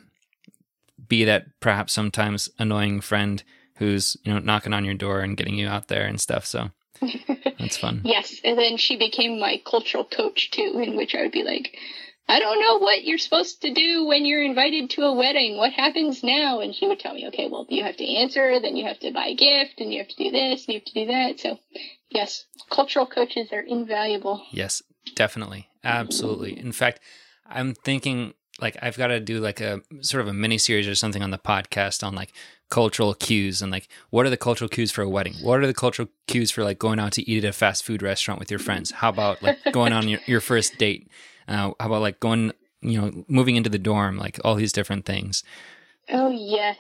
be 1.09 1.25
that 1.25 1.47
perhaps 1.61 1.93
sometimes 1.93 2.51
annoying 2.59 3.01
friend 3.01 3.43
who's 3.77 4.17
you 4.23 4.33
know 4.33 4.39
knocking 4.39 4.75
on 4.75 4.85
your 4.85 4.95
door 4.95 5.21
and 5.21 5.37
getting 5.37 5.55
you 5.55 5.69
out 5.69 5.89
there 5.89 6.07
and 6.07 6.21
stuff. 6.21 6.45
So 6.47 6.71
that's 7.59 7.79
fun. 7.79 8.03
yes, 8.05 8.41
and 8.45 8.59
then 8.59 8.77
she 8.77 8.97
became 8.97 9.41
my 9.41 9.61
cultural 9.65 10.05
coach 10.05 10.51
too, 10.51 10.81
in 10.83 10.97
which 10.97 11.15
I 11.15 11.23
would 11.23 11.33
be 11.33 11.43
like, 11.43 11.77
I 12.31 12.39
don't 12.39 12.61
know 12.61 12.79
what 12.79 13.05
you're 13.05 13.19
supposed 13.19 13.61
to 13.63 13.75
do 13.75 14.05
when 14.05 14.25
you're 14.25 14.43
invited 14.43 14.91
to 14.91 15.03
a 15.03 15.13
wedding. 15.13 15.57
What 15.57 15.73
happens 15.73 16.23
now? 16.23 16.61
And 16.61 16.73
she 16.73 16.87
would 16.87 17.01
tell 17.01 17.13
me, 17.13 17.27
okay, 17.29 17.49
well, 17.51 17.67
you 17.69 17.83
have 17.83 17.97
to 17.97 18.07
answer, 18.07 18.61
then 18.61 18.77
you 18.77 18.87
have 18.87 19.01
to 19.01 19.11
buy 19.11 19.27
a 19.27 19.35
gift, 19.35 19.81
and 19.81 19.93
you 19.93 19.99
have 19.99 20.09
to 20.09 20.17
do 20.17 20.31
this, 20.31 20.67
and 20.67 20.75
you 20.75 20.81
have 20.81 20.85
to 20.85 20.95
do 20.95 21.07
that. 21.07 21.41
So, 21.41 21.59
yes, 22.09 22.45
cultural 22.71 23.07
coaches 23.07 23.49
are 23.53 23.61
invaluable. 23.61 24.45
Yes, 24.53 24.81
definitely. 25.17 25.69
Absolutely. 25.83 26.57
In 26.57 26.71
fact, 26.71 27.01
I'm 27.47 27.75
thinking 27.75 28.35
like 28.61 28.77
I've 28.83 28.97
got 28.97 29.09
to 29.09 29.21
do 29.21 29.41
like 29.41 29.61
a 29.61 29.81
sort 30.01 30.21
of 30.21 30.29
a 30.29 30.33
mini 30.33 30.59
series 30.59 30.87
or 30.87 30.95
something 30.95 31.23
on 31.23 31.31
the 31.31 31.39
podcast 31.39 32.07
on 32.07 32.15
like 32.15 32.33
cultural 32.69 33.15
cues 33.15 33.63
and 33.63 33.73
like 33.73 33.89
what 34.11 34.27
are 34.27 34.31
the 34.31 34.37
cultural 34.37 34.69
cues 34.69 34.93
for 34.93 35.03
a 35.03 35.09
wedding? 35.09 35.35
What 35.43 35.61
are 35.61 35.67
the 35.67 35.75
cultural 35.75 36.09
cues 36.27 36.51
for 36.51 36.63
like 36.63 36.79
going 36.79 37.01
out 37.01 37.13
to 37.13 37.29
eat 37.29 37.45
at 37.45 37.51
a 37.51 37.53
fast 37.53 37.85
food 37.85 38.03
restaurant 38.03 38.39
with 38.39 38.51
your 38.51 38.61
friends? 38.61 38.91
How 38.91 39.09
about 39.09 39.43
like 39.43 39.59
going 39.73 39.93
on 39.93 40.09
your, 40.09 40.21
your 40.27 40.41
first 40.41 40.79
date? 40.79 41.09
Uh, 41.51 41.73
how 41.81 41.87
about 41.87 42.01
like 42.01 42.21
going, 42.21 42.53
you 42.81 43.01
know, 43.01 43.25
moving 43.29 43.57
into 43.57 43.69
the 43.69 43.79
dorm, 43.79 44.17
like 44.17 44.39
all 44.45 44.55
these 44.55 44.73
different 44.73 45.05
things. 45.05 45.43
Oh 46.09 46.31
yes, 46.31 46.79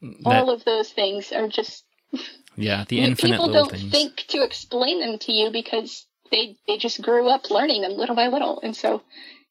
that, 0.00 0.12
all 0.24 0.50
of 0.50 0.64
those 0.64 0.90
things 0.90 1.32
are 1.32 1.48
just. 1.48 1.84
Yeah, 2.54 2.84
the 2.86 3.00
infinite 3.00 3.38
people 3.38 3.50
don't 3.50 3.70
things. 3.70 3.90
think 3.90 4.26
to 4.28 4.42
explain 4.42 5.00
them 5.00 5.18
to 5.20 5.32
you 5.32 5.50
because 5.50 6.04
they 6.30 6.58
they 6.68 6.76
just 6.76 7.00
grew 7.00 7.26
up 7.30 7.50
learning 7.50 7.80
them 7.80 7.92
little 7.92 8.14
by 8.14 8.28
little, 8.28 8.60
and 8.62 8.76
so 8.76 9.00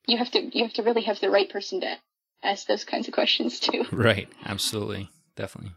you 0.05 0.17
have 0.17 0.29
to 0.31 0.55
you 0.55 0.65
have 0.65 0.73
to 0.73 0.83
really 0.83 1.01
have 1.01 1.19
the 1.19 1.31
right 1.31 1.49
person 1.49 1.81
to 1.81 1.97
ask 2.43 2.67
those 2.67 2.83
kinds 2.83 3.07
of 3.07 3.15
questions 3.15 3.59
too. 3.59 3.85
Right, 3.91 4.29
absolutely, 4.45 5.09
definitely. 5.35 5.71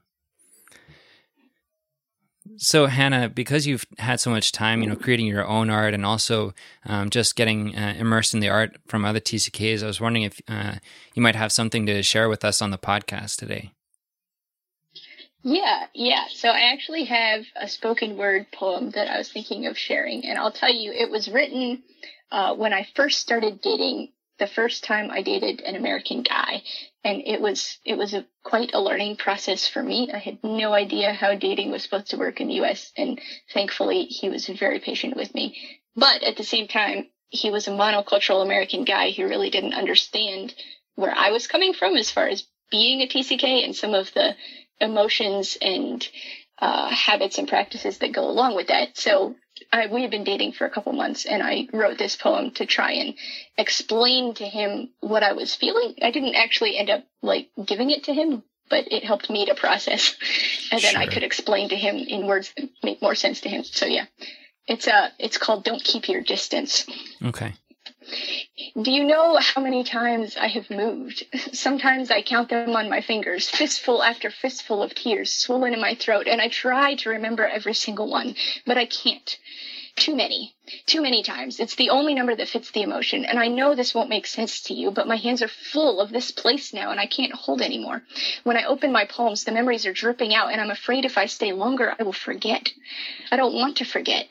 So 2.57 2.87
Hannah, 2.87 3.29
because 3.29 3.67
you've 3.67 3.87
had 3.99 4.21
so 4.21 4.31
much 4.31 4.53
time, 4.53 4.83
you 4.83 4.89
know, 4.89 4.97
creating 4.97 5.27
your 5.27 5.47
own 5.47 5.71
art 5.71 5.95
and 5.95 6.05
also 6.05 6.53
um, 6.85 7.09
just 7.11 7.37
getting 7.37 7.75
uh, 7.75 7.95
immersed 7.99 8.35
in 8.35 8.41
the 8.41 8.51
art 8.51 8.77
from 8.87 9.05
other 9.05 9.21
TCKs, 9.21 9.83
I 9.83 9.87
was 9.87 10.01
wondering 10.01 10.25
if 10.25 10.41
uh, 10.47 10.75
you 11.15 11.23
might 11.23 11.37
have 11.37 11.53
something 11.53 11.87
to 11.87 12.03
share 12.03 12.29
with 12.29 12.45
us 12.45 12.61
on 12.61 12.71
the 12.71 12.79
podcast 12.79 13.37
today. 13.37 13.73
Yeah, 15.43 15.87
yeah. 15.95 16.25
So 16.31 16.49
I 16.49 16.73
actually 16.73 17.05
have 17.05 17.45
a 17.55 17.69
spoken 17.69 18.17
word 18.17 18.47
poem 18.53 18.91
that 18.93 19.09
I 19.09 19.19
was 19.19 19.31
thinking 19.31 19.67
of 19.67 19.77
sharing, 19.77 20.25
and 20.25 20.39
I'll 20.39 20.53
tell 20.53 20.73
you, 20.73 20.91
it 20.91 21.11
was 21.11 21.29
written 21.29 21.83
uh, 22.33 22.55
when 22.55 22.73
I 22.73 22.87
first 22.95 23.21
started 23.21 23.61
dating. 23.61 24.09
The 24.39 24.47
first 24.47 24.85
time 24.85 25.11
I 25.11 25.23
dated 25.23 25.61
an 25.61 25.77
American 25.77 26.23
guy, 26.23 26.63
and 27.05 27.23
it 27.25 27.41
was 27.41 27.79
it 27.85 27.97
was 27.97 28.15
a 28.15 28.27
quite 28.43 28.75
a 28.75 28.81
learning 28.81 29.17
process 29.17 29.69
for 29.69 29.83
me. 29.83 30.11
I 30.13 30.19
had 30.19 30.43
no 30.43 30.73
idea 30.73 31.13
how 31.13 31.35
dating 31.35 31.71
was 31.71 31.83
supposed 31.83 32.11
to 32.11 32.17
work 32.17 32.41
in 32.41 32.49
the 32.49 32.55
U.S., 32.55 32.93
and 32.97 33.21
thankfully 33.53 34.05
he 34.05 34.29
was 34.29 34.47
very 34.47 34.81
patient 34.81 35.17
with 35.17 35.35
me. 35.35 35.81
But 35.95 36.23
at 36.25 36.37
the 36.37 36.45
same 36.45 36.67
time, 36.67 37.11
he 37.29 37.51
was 37.51 37.69
a 37.69 37.73
monocultural 37.73 38.43
American 38.43 38.85
guy 38.85 39.11
who 39.11 39.29
really 39.29 39.51
didn't 39.51 39.75
understand 39.75 40.55
where 40.95 41.15
I 41.15 41.31
was 41.31 41.47
coming 41.47 41.73
from 41.73 41.97
as 41.97 42.11
far 42.11 42.27
as 42.29 42.47
being 42.71 43.03
a 43.03 43.07
TCK 43.07 43.65
and 43.65 43.75
some 43.75 43.95
of 43.95 44.13
the 44.15 44.35
emotions 44.81 45.57
and 45.61 46.07
uh, 46.59 46.89
habits 46.89 47.39
and 47.39 47.49
practices 47.49 47.99
that 47.99 48.13
go 48.13 48.29
along 48.29 48.55
with 48.55 48.69
that. 48.69 48.97
So 48.97 49.37
I, 49.73 49.87
we 49.87 50.03
had 50.03 50.11
been 50.11 50.25
dating 50.25 50.53
for 50.53 50.67
a 50.67 50.71
couple 50.71 50.93
months 50.93 51.27
and 51.27 51.43
I 51.43 51.69
wrote 51.73 51.99
this 51.99 52.17
poem 52.17 52.51
to 52.53 52.67
try 52.67 52.93
and 52.93 53.15
explain 53.57 54.35
to 54.35 54.45
him 54.45 54.91
what 55.01 55.23
I 55.23 55.33
was 55.33 55.55
feeling. 55.55 55.95
I 56.03 56.11
didn't 56.11 56.35
actually 56.35 56.77
end 56.77 56.91
up 56.91 57.05
like 57.23 57.51
giving 57.65 57.91
it 57.91 58.05
to 58.05 58.15
him, 58.15 58.43
but 58.69 58.91
it 58.91 59.05
helped 59.05 59.31
me 59.31 59.47
to 59.47 59.55
process 59.55 60.17
and 60.73 60.81
then 60.81 60.93
sure. 60.93 61.01
I 61.01 61.07
could 61.07 61.23
explain 61.23 61.69
to 61.71 61.77
him 61.77 61.97
in 61.97 62.27
words 62.27 62.53
that 62.57 62.69
make 62.83 63.03
more 63.03 63.15
sense 63.15 63.43
to 63.43 63.49
him. 63.49 63.65
So 63.65 63.87
yeah, 63.87 64.07
it's 64.67 64.89
uh, 64.89 65.11
it's 65.19 65.39
called 65.39 65.65
Don't 65.65 65.83
Keep 65.83 66.09
Your 66.09 66.23
Distance. 66.23 66.87
Okay. 67.23 67.55
Do 68.81 68.91
you 68.91 69.05
know 69.05 69.37
how 69.37 69.61
many 69.61 69.85
times 69.85 70.37
I 70.37 70.49
have 70.49 70.69
moved? 70.71 71.25
Sometimes 71.53 72.11
I 72.11 72.23
count 72.23 72.51
them 72.51 72.77
on 72.77 72.91
my 72.91 73.01
fingers, 73.01 73.49
fistful 73.49 74.03
after 74.03 74.31
fistful 74.31 74.83
of 74.83 74.95
tears 74.95 75.33
swollen 75.33 75.73
in 75.73 75.81
my 75.81 75.95
throat, 75.95 76.29
and 76.29 76.41
I 76.41 76.49
try 76.49 76.95
to 76.97 77.11
remember 77.11 77.47
every 77.47 77.75
single 77.75 78.09
one, 78.09 78.37
but 78.67 78.77
I 78.77 78.87
can't. 78.87 79.39
Too 79.97 80.17
many. 80.17 80.55
Too 80.87 81.01
many 81.01 81.23
times. 81.23 81.61
It's 81.61 81.77
the 81.77 81.91
only 81.91 82.15
number 82.15 82.35
that 82.35 82.49
fits 82.49 82.71
the 82.73 82.83
emotion, 82.83 83.25
and 83.25 83.39
I 83.39 83.47
know 83.47 83.75
this 83.75 83.95
won't 83.95 84.09
make 84.09 84.27
sense 84.27 84.61
to 84.63 84.75
you, 84.75 84.91
but 84.91 85.07
my 85.07 85.17
hands 85.17 85.41
are 85.41 85.49
full 85.49 86.01
of 86.01 86.11
this 86.11 86.33
place 86.33 86.75
now, 86.75 86.91
and 86.91 86.99
I 86.99 87.07
can't 87.07 87.33
hold 87.33 87.63
anymore. 87.63 88.03
When 88.43 88.57
I 88.57 88.65
open 88.65 88.91
my 88.91 89.05
palms, 89.05 89.45
the 89.45 89.53
memories 89.53 89.87
are 89.87 89.93
dripping 89.93 90.35
out, 90.35 90.51
and 90.51 90.61
I'm 90.61 90.71
afraid 90.71 91.05
if 91.05 91.17
I 91.17 91.27
stay 91.27 91.53
longer, 91.53 91.95
I 91.99 92.03
will 92.03 92.13
forget. 92.13 92.73
I 93.31 93.37
don't 93.37 93.55
want 93.55 93.77
to 93.77 93.85
forget. 93.85 94.27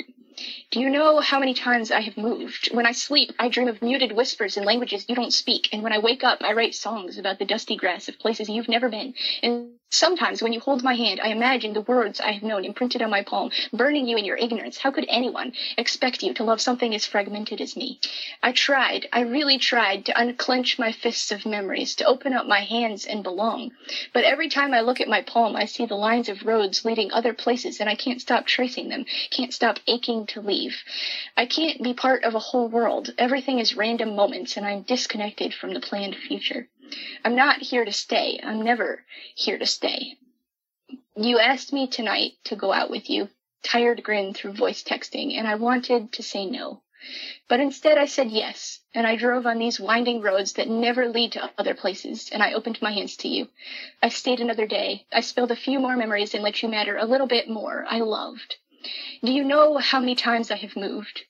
Do 0.71 0.79
you 0.79 0.89
know 0.89 1.19
how 1.19 1.39
many 1.39 1.53
times 1.53 1.91
I 1.91 2.01
have 2.01 2.17
moved? 2.17 2.69
When 2.73 2.85
I 2.85 2.91
sleep, 2.91 3.33
I 3.39 3.49
dream 3.49 3.67
of 3.67 3.81
muted 3.81 4.11
whispers 4.11 4.57
in 4.57 4.63
languages 4.63 5.05
you 5.07 5.15
don't 5.15 5.33
speak, 5.33 5.69
and 5.71 5.83
when 5.83 5.93
I 5.93 5.99
wake 5.99 6.23
up, 6.23 6.39
I 6.41 6.53
write 6.53 6.75
songs 6.75 7.17
about 7.17 7.39
the 7.39 7.45
dusty 7.45 7.75
grass 7.75 8.07
of 8.09 8.19
places 8.19 8.49
you've 8.49 8.69
never 8.69 8.89
been. 8.89 9.13
And 9.41 9.73
sometimes 10.03 10.41
when 10.41 10.51
you 10.51 10.59
hold 10.59 10.83
my 10.83 10.95
hand, 10.95 11.21
I 11.23 11.29
imagine 11.29 11.73
the 11.73 11.81
words 11.81 12.19
I 12.19 12.31
have 12.31 12.43
known 12.43 12.65
imprinted 12.65 13.01
on 13.01 13.09
my 13.09 13.23
palm, 13.23 13.51
burning 13.71 14.07
you 14.07 14.17
in 14.17 14.25
your 14.25 14.37
ignorance. 14.37 14.77
How 14.77 14.91
could 14.91 15.05
anyone 15.07 15.53
expect 15.77 16.23
you 16.23 16.33
to 16.33 16.43
love 16.43 16.59
something 16.59 16.93
as 16.93 17.05
fragmented 17.05 17.61
as 17.61 17.77
me? 17.77 17.99
I 18.41 18.51
tried, 18.51 19.07
I 19.13 19.21
really 19.21 19.57
tried 19.57 20.05
to 20.05 20.19
unclench 20.19 20.77
my 20.77 20.91
fists 20.91 21.31
of 21.31 21.45
memories, 21.45 21.95
to 21.95 22.05
open 22.05 22.33
up 22.33 22.47
my 22.47 22.61
hands 22.61 23.05
and 23.05 23.23
belong. 23.23 23.71
But 24.13 24.23
every 24.23 24.49
time 24.49 24.73
I 24.73 24.81
look 24.81 24.99
at 24.99 25.07
my 25.07 25.21
palm, 25.21 25.55
I 25.55 25.65
see 25.65 25.85
the 25.85 25.95
lines 25.95 26.27
of 26.27 26.45
roads 26.45 26.83
leading 26.83 27.13
other 27.13 27.33
places, 27.33 27.79
and 27.79 27.89
I 27.89 27.95
can't 27.95 28.19
stop 28.19 28.45
tracing 28.45 28.89
them, 28.89 29.05
can't 29.29 29.53
stop 29.53 29.79
aching 29.87 30.25
to 30.27 30.41
leave. 30.41 30.83
I 31.37 31.45
can't 31.45 31.81
be 31.81 31.93
part 31.93 32.23
of 32.23 32.35
a 32.35 32.39
whole 32.39 32.67
world. 32.67 33.13
Everything 33.17 33.59
is 33.59 33.77
random 33.77 34.15
moments, 34.15 34.57
and 34.57 34.65
I'm 34.65 34.81
disconnected 34.81 35.53
from 35.53 35.73
the 35.73 35.79
planned 35.79 36.15
future. 36.15 36.67
I'm 37.23 37.35
not 37.35 37.61
here 37.61 37.85
to 37.85 37.91
stay. 37.91 38.39
I'm 38.43 38.61
never 38.61 39.05
here 39.35 39.57
to 39.57 39.65
stay. 39.65 40.17
You 41.15 41.39
asked 41.39 41.71
me 41.71 41.87
tonight 41.87 42.33
to 42.45 42.55
go 42.55 42.73
out 42.73 42.89
with 42.89 43.09
you, 43.09 43.29
tired 43.61 44.03
grin 44.03 44.33
through 44.33 44.53
voice 44.53 44.83
texting, 44.83 45.37
and 45.37 45.47
I 45.47 45.55
wanted 45.55 46.11
to 46.13 46.23
say 46.23 46.45
no. 46.45 46.81
But 47.49 47.59
instead 47.59 47.97
I 47.97 48.05
said 48.05 48.31
yes, 48.31 48.79
and 48.93 49.05
I 49.05 49.17
drove 49.17 49.45
on 49.45 49.59
these 49.59 49.79
winding 49.79 50.21
roads 50.21 50.53
that 50.53 50.69
never 50.69 51.09
lead 51.09 51.33
to 51.33 51.51
other 51.57 51.73
places, 51.73 52.29
and 52.31 52.41
I 52.41 52.53
opened 52.53 52.81
my 52.81 52.93
hands 52.93 53.17
to 53.17 53.27
you. 53.27 53.49
I 54.01 54.09
stayed 54.09 54.39
another 54.39 54.65
day. 54.65 55.05
I 55.11 55.19
spilled 55.19 55.51
a 55.51 55.55
few 55.55 55.79
more 55.79 55.97
memories 55.97 56.33
and 56.33 56.41
let 56.41 56.63
you 56.63 56.69
matter 56.69 56.97
a 56.97 57.05
little 57.05 57.27
bit 57.27 57.49
more. 57.49 57.85
I 57.89 57.99
loved. 57.99 58.55
Do 59.23 59.31
you 59.31 59.43
know 59.43 59.77
how 59.77 59.99
many 59.99 60.15
times 60.15 60.51
I 60.51 60.55
have 60.55 60.75
moved? 60.75 61.25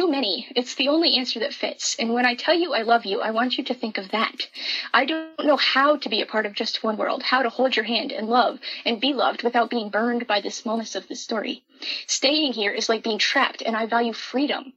Too 0.00 0.10
many. 0.10 0.48
It's 0.56 0.76
the 0.76 0.88
only 0.88 1.18
answer 1.18 1.40
that 1.40 1.52
fits. 1.52 1.94
And 1.98 2.14
when 2.14 2.24
I 2.24 2.34
tell 2.34 2.54
you 2.54 2.72
I 2.72 2.80
love 2.80 3.04
you, 3.04 3.20
I 3.20 3.32
want 3.32 3.58
you 3.58 3.64
to 3.64 3.74
think 3.74 3.98
of 3.98 4.12
that. 4.12 4.48
I 4.94 5.04
don't 5.04 5.44
know 5.44 5.58
how 5.58 5.98
to 5.98 6.08
be 6.08 6.22
a 6.22 6.26
part 6.26 6.46
of 6.46 6.54
just 6.54 6.82
one 6.82 6.96
world, 6.96 7.22
how 7.22 7.42
to 7.42 7.50
hold 7.50 7.76
your 7.76 7.84
hand 7.84 8.10
and 8.10 8.26
love 8.26 8.60
and 8.86 8.98
be 8.98 9.12
loved 9.12 9.42
without 9.42 9.68
being 9.68 9.90
burned 9.90 10.26
by 10.26 10.40
the 10.40 10.50
smallness 10.50 10.94
of 10.94 11.06
the 11.06 11.16
story. 11.16 11.64
Staying 12.06 12.54
here 12.54 12.70
is 12.72 12.88
like 12.88 13.04
being 13.04 13.18
trapped, 13.18 13.60
and 13.60 13.76
I 13.76 13.84
value 13.84 14.14
freedom. 14.14 14.72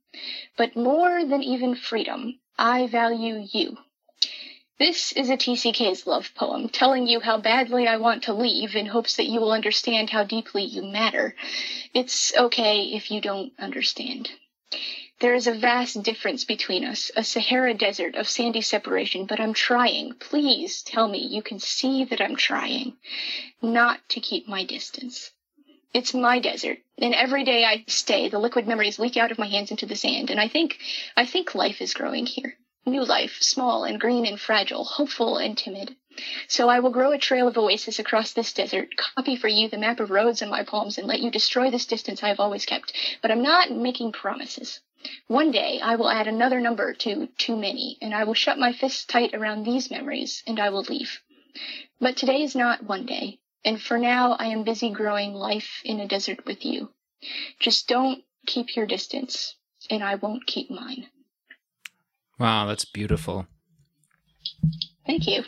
But 0.57 0.75
more 0.75 1.23
than 1.23 1.41
even 1.41 1.75
freedom, 1.75 2.39
I 2.59 2.87
value 2.87 3.47
you. 3.49 3.77
This 4.77 5.13
is 5.13 5.29
a 5.29 5.37
TCK's 5.37 6.05
love 6.05 6.35
poem, 6.35 6.67
telling 6.67 7.07
you 7.07 7.21
how 7.21 7.37
badly 7.37 7.87
I 7.87 7.95
want 7.95 8.23
to 8.23 8.33
leave 8.33 8.75
in 8.75 8.87
hopes 8.87 9.15
that 9.15 9.27
you 9.27 9.39
will 9.39 9.53
understand 9.53 10.09
how 10.09 10.25
deeply 10.25 10.65
you 10.65 10.83
matter. 10.83 11.33
It's 11.93 12.35
okay 12.35 12.87
if 12.87 13.09
you 13.09 13.21
don't 13.21 13.53
understand. 13.57 14.29
There 15.23 15.35
is 15.35 15.47
a 15.47 15.53
vast 15.53 16.03
difference 16.03 16.43
between 16.43 16.83
us, 16.83 17.09
a 17.15 17.23
Sahara 17.23 17.73
desert 17.73 18.15
of 18.15 18.27
sandy 18.27 18.59
separation, 18.59 19.25
but 19.25 19.39
I'm 19.39 19.53
trying. 19.53 20.15
Please 20.15 20.81
tell 20.81 21.07
me 21.07 21.19
you 21.19 21.41
can 21.41 21.59
see 21.59 22.03
that 22.03 22.19
I'm 22.19 22.35
trying 22.35 22.97
not 23.61 24.01
to 24.09 24.19
keep 24.19 24.49
my 24.49 24.65
distance. 24.65 25.31
It's 25.93 26.13
my 26.13 26.39
desert, 26.39 26.79
and 26.97 27.15
every 27.15 27.45
day 27.45 27.63
I 27.63 27.85
stay, 27.87 28.27
the 28.27 28.37
liquid 28.37 28.67
memories 28.67 28.99
leak 28.99 29.15
out 29.15 29.31
of 29.31 29.39
my 29.39 29.47
hands 29.47 29.71
into 29.71 29.85
the 29.85 29.95
sand, 29.95 30.29
and 30.29 30.41
I 30.41 30.49
think, 30.49 30.77
I 31.15 31.25
think 31.25 31.55
life 31.55 31.81
is 31.81 31.93
growing 31.93 32.25
here. 32.25 32.57
New 32.85 33.05
life, 33.05 33.37
small 33.39 33.85
and 33.85 34.01
green 34.01 34.25
and 34.25 34.37
fragile, 34.37 34.83
hopeful 34.83 35.37
and 35.37 35.57
timid. 35.57 35.95
So 36.49 36.67
I 36.67 36.79
will 36.79 36.91
grow 36.91 37.13
a 37.13 37.17
trail 37.17 37.47
of 37.47 37.57
oasis 37.57 37.97
across 37.97 38.33
this 38.33 38.51
desert, 38.51 38.97
copy 38.97 39.37
for 39.37 39.47
you 39.47 39.69
the 39.69 39.77
map 39.77 40.01
of 40.01 40.11
roads 40.11 40.41
in 40.41 40.49
my 40.49 40.65
palms, 40.65 40.97
and 40.97 41.07
let 41.07 41.21
you 41.21 41.31
destroy 41.31 41.71
this 41.71 41.85
distance 41.85 42.21
I 42.21 42.27
have 42.27 42.41
always 42.41 42.65
kept. 42.65 42.91
But 43.21 43.31
I'm 43.31 43.41
not 43.41 43.71
making 43.71 44.11
promises. 44.11 44.81
One 45.27 45.51
day 45.51 45.79
I 45.81 45.95
will 45.95 46.09
add 46.09 46.27
another 46.27 46.59
number 46.59 46.93
to 46.93 47.27
too 47.37 47.55
many, 47.55 47.97
and 48.01 48.13
I 48.13 48.23
will 48.23 48.33
shut 48.33 48.57
my 48.57 48.73
fists 48.73 49.05
tight 49.05 49.33
around 49.33 49.63
these 49.63 49.91
memories, 49.91 50.43
and 50.47 50.59
I 50.59 50.69
will 50.69 50.83
leave. 50.83 51.21
But 51.99 52.17
today 52.17 52.41
is 52.41 52.55
not 52.55 52.83
one 52.83 53.05
day, 53.05 53.39
and 53.63 53.81
for 53.81 53.97
now 53.97 54.33
I 54.33 54.47
am 54.47 54.63
busy 54.63 54.89
growing 54.89 55.33
life 55.33 55.81
in 55.83 55.99
a 55.99 56.07
desert 56.07 56.45
with 56.45 56.65
you. 56.65 56.91
Just 57.59 57.87
don't 57.87 58.23
keep 58.45 58.75
your 58.75 58.85
distance, 58.85 59.55
and 59.89 60.03
I 60.03 60.15
won't 60.15 60.47
keep 60.47 60.69
mine. 60.69 61.07
Wow, 62.39 62.65
that's 62.65 62.85
beautiful. 62.85 63.47
Thank 65.05 65.27
you. 65.27 65.43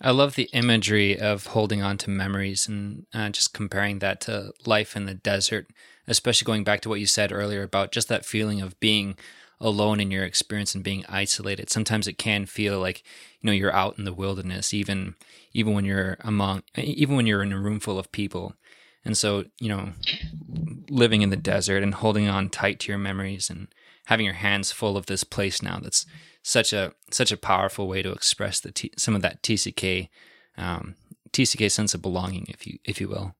I 0.00 0.10
love 0.10 0.34
the 0.34 0.50
imagery 0.52 1.18
of 1.18 1.46
holding 1.46 1.82
on 1.82 1.96
to 1.98 2.10
memories 2.10 2.68
and 2.68 3.06
uh, 3.14 3.30
just 3.30 3.54
comparing 3.54 4.00
that 4.00 4.20
to 4.22 4.52
life 4.66 4.96
in 4.96 5.06
the 5.06 5.14
desert, 5.14 5.68
especially 6.06 6.46
going 6.46 6.64
back 6.64 6.80
to 6.82 6.88
what 6.88 7.00
you 7.00 7.06
said 7.06 7.32
earlier 7.32 7.62
about 7.62 7.92
just 7.92 8.08
that 8.08 8.24
feeling 8.24 8.60
of 8.60 8.78
being 8.80 9.16
alone 9.60 10.00
in 10.00 10.10
your 10.10 10.24
experience 10.24 10.74
and 10.74 10.84
being 10.84 11.04
isolated. 11.08 11.70
Sometimes 11.70 12.06
it 12.06 12.18
can 12.18 12.46
feel 12.46 12.80
like 12.80 13.02
you 13.40 13.46
know 13.46 13.52
you're 13.52 13.72
out 13.72 13.98
in 13.98 14.04
the 14.04 14.12
wilderness, 14.12 14.74
even 14.74 15.14
even 15.52 15.72
when 15.74 15.84
you're 15.84 16.16
among, 16.20 16.62
even 16.76 17.16
when 17.16 17.26
you're 17.26 17.42
in 17.42 17.52
a 17.52 17.58
room 17.58 17.80
full 17.80 17.98
of 17.98 18.12
people. 18.12 18.54
And 19.04 19.16
so 19.16 19.44
you 19.60 19.68
know, 19.68 19.92
living 20.90 21.22
in 21.22 21.30
the 21.30 21.36
desert 21.36 21.82
and 21.82 21.94
holding 21.94 22.28
on 22.28 22.48
tight 22.48 22.80
to 22.80 22.92
your 22.92 22.98
memories 22.98 23.50
and 23.50 23.68
having 24.06 24.26
your 24.26 24.34
hands 24.34 24.72
full 24.72 24.96
of 24.98 25.06
this 25.06 25.24
place 25.24 25.62
now 25.62 25.78
that's 25.80 26.04
such 26.42 26.74
a 26.74 26.92
such 27.10 27.32
a 27.32 27.38
powerful 27.38 27.88
way 27.88 28.02
to 28.02 28.12
express 28.12 28.60
the 28.60 28.70
t- 28.70 28.92
some 28.98 29.14
of 29.14 29.22
that 29.22 29.42
TCK 29.42 30.08
um, 30.58 30.94
TCK 31.32 31.70
sense 31.70 31.94
of 31.94 32.02
belonging, 32.02 32.46
if 32.48 32.66
you 32.66 32.78
if 32.84 33.00
you 33.00 33.08
will. 33.08 33.34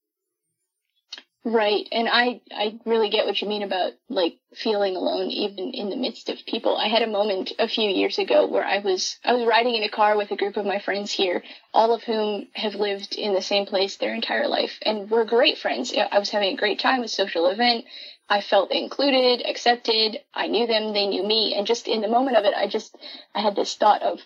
Right, 1.46 1.86
and 1.92 2.08
I 2.10 2.40
I 2.50 2.78
really 2.86 3.10
get 3.10 3.26
what 3.26 3.40
you 3.42 3.46
mean 3.48 3.62
about 3.62 3.92
like 4.08 4.38
feeling 4.54 4.96
alone 4.96 5.30
even 5.30 5.72
in 5.74 5.90
the 5.90 5.96
midst 5.96 6.30
of 6.30 6.44
people. 6.46 6.76
I 6.76 6.88
had 6.88 7.02
a 7.02 7.06
moment 7.06 7.52
a 7.58 7.68
few 7.68 7.88
years 7.90 8.18
ago 8.18 8.46
where 8.46 8.64
I 8.64 8.78
was 8.78 9.18
I 9.22 9.34
was 9.34 9.44
riding 9.46 9.74
in 9.74 9.82
a 9.82 9.90
car 9.90 10.16
with 10.16 10.30
a 10.30 10.36
group 10.36 10.56
of 10.56 10.64
my 10.64 10.78
friends 10.78 11.12
here, 11.12 11.42
all 11.74 11.92
of 11.92 12.02
whom 12.02 12.48
have 12.54 12.74
lived 12.74 13.14
in 13.14 13.34
the 13.34 13.42
same 13.42 13.66
place 13.66 13.96
their 13.96 14.14
entire 14.14 14.48
life 14.48 14.78
and 14.82 15.10
we're 15.10 15.24
great 15.24 15.58
friends. 15.58 15.92
I 15.94 16.18
was 16.18 16.30
having 16.30 16.54
a 16.54 16.56
great 16.56 16.78
time, 16.78 17.02
a 17.02 17.08
social 17.08 17.46
event. 17.48 17.84
I 18.28 18.40
felt 18.40 18.72
included, 18.72 19.46
accepted. 19.46 20.20
I 20.32 20.46
knew 20.46 20.66
them, 20.66 20.94
they 20.94 21.06
knew 21.06 21.22
me. 21.22 21.54
And 21.54 21.66
just 21.66 21.86
in 21.88 22.00
the 22.00 22.08
moment 22.08 22.38
of 22.38 22.46
it, 22.46 22.54
I 22.54 22.66
just, 22.66 22.96
I 23.34 23.40
had 23.42 23.54
this 23.54 23.74
thought 23.74 24.02
of 24.02 24.20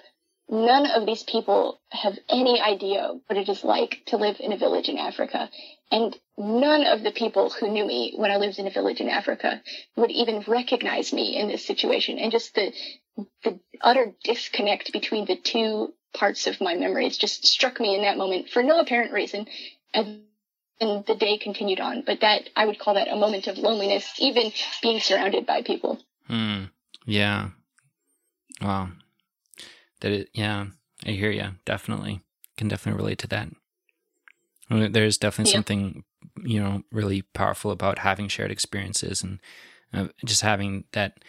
none 0.48 0.86
of 0.86 1.06
these 1.06 1.22
people 1.22 1.80
have 1.90 2.18
any 2.28 2.60
idea 2.60 3.12
what 3.26 3.38
it 3.38 3.48
is 3.48 3.64
like 3.64 4.02
to 4.06 4.16
live 4.16 4.36
in 4.40 4.52
a 4.52 4.56
village 4.56 4.88
in 4.88 4.98
Africa. 4.98 5.50
And 5.90 6.16
none 6.36 6.86
of 6.86 7.02
the 7.02 7.10
people 7.10 7.50
who 7.50 7.70
knew 7.70 7.86
me 7.86 8.14
when 8.16 8.30
I 8.30 8.36
lived 8.36 8.58
in 8.58 8.66
a 8.66 8.70
village 8.70 9.00
in 9.00 9.08
Africa 9.08 9.62
would 9.96 10.10
even 10.10 10.44
recognize 10.46 11.12
me 11.12 11.36
in 11.36 11.48
this 11.48 11.66
situation. 11.66 12.18
And 12.18 12.32
just 12.32 12.54
the, 12.54 12.72
the 13.44 13.58
utter 13.80 14.14
disconnect 14.24 14.92
between 14.92 15.26
the 15.26 15.36
two 15.36 15.94
parts 16.14 16.46
of 16.46 16.60
my 16.60 16.74
memories 16.74 17.18
just 17.18 17.46
struck 17.46 17.78
me 17.78 17.94
in 17.94 18.02
that 18.02 18.16
moment 18.16 18.48
for 18.48 18.62
no 18.62 18.80
apparent 18.80 19.12
reason. 19.12 19.46
And 19.92 20.22
and 20.80 21.04
the 21.06 21.16
day 21.16 21.38
continued 21.38 21.80
on. 21.80 22.02
But 22.06 22.20
that 22.20 22.48
I 22.54 22.64
would 22.64 22.78
call 22.78 22.94
that 22.94 23.08
a 23.08 23.16
moment 23.16 23.48
of 23.48 23.58
loneliness, 23.58 24.08
even 24.20 24.52
being 24.80 25.00
surrounded 25.00 25.44
by 25.44 25.62
people. 25.62 25.98
Hmm. 26.28 26.64
Yeah. 27.04 27.48
Wow. 28.60 28.90
That 30.00 30.12
it. 30.12 30.30
Yeah. 30.32 30.66
I 31.06 31.10
hear 31.10 31.30
you. 31.30 31.50
Definitely 31.64 32.22
can 32.56 32.68
definitely 32.68 33.00
relate 33.00 33.18
to 33.18 33.28
that. 33.28 33.48
There's 34.68 35.16
definitely 35.16 35.52
yeah. 35.52 35.56
something 35.56 36.04
you 36.44 36.60
know 36.60 36.82
really 36.92 37.22
powerful 37.22 37.70
about 37.70 38.00
having 38.00 38.28
shared 38.28 38.50
experiences 38.50 39.22
and 39.22 39.40
uh, 39.94 40.08
just 40.24 40.42
having 40.42 40.84
that 40.92 41.24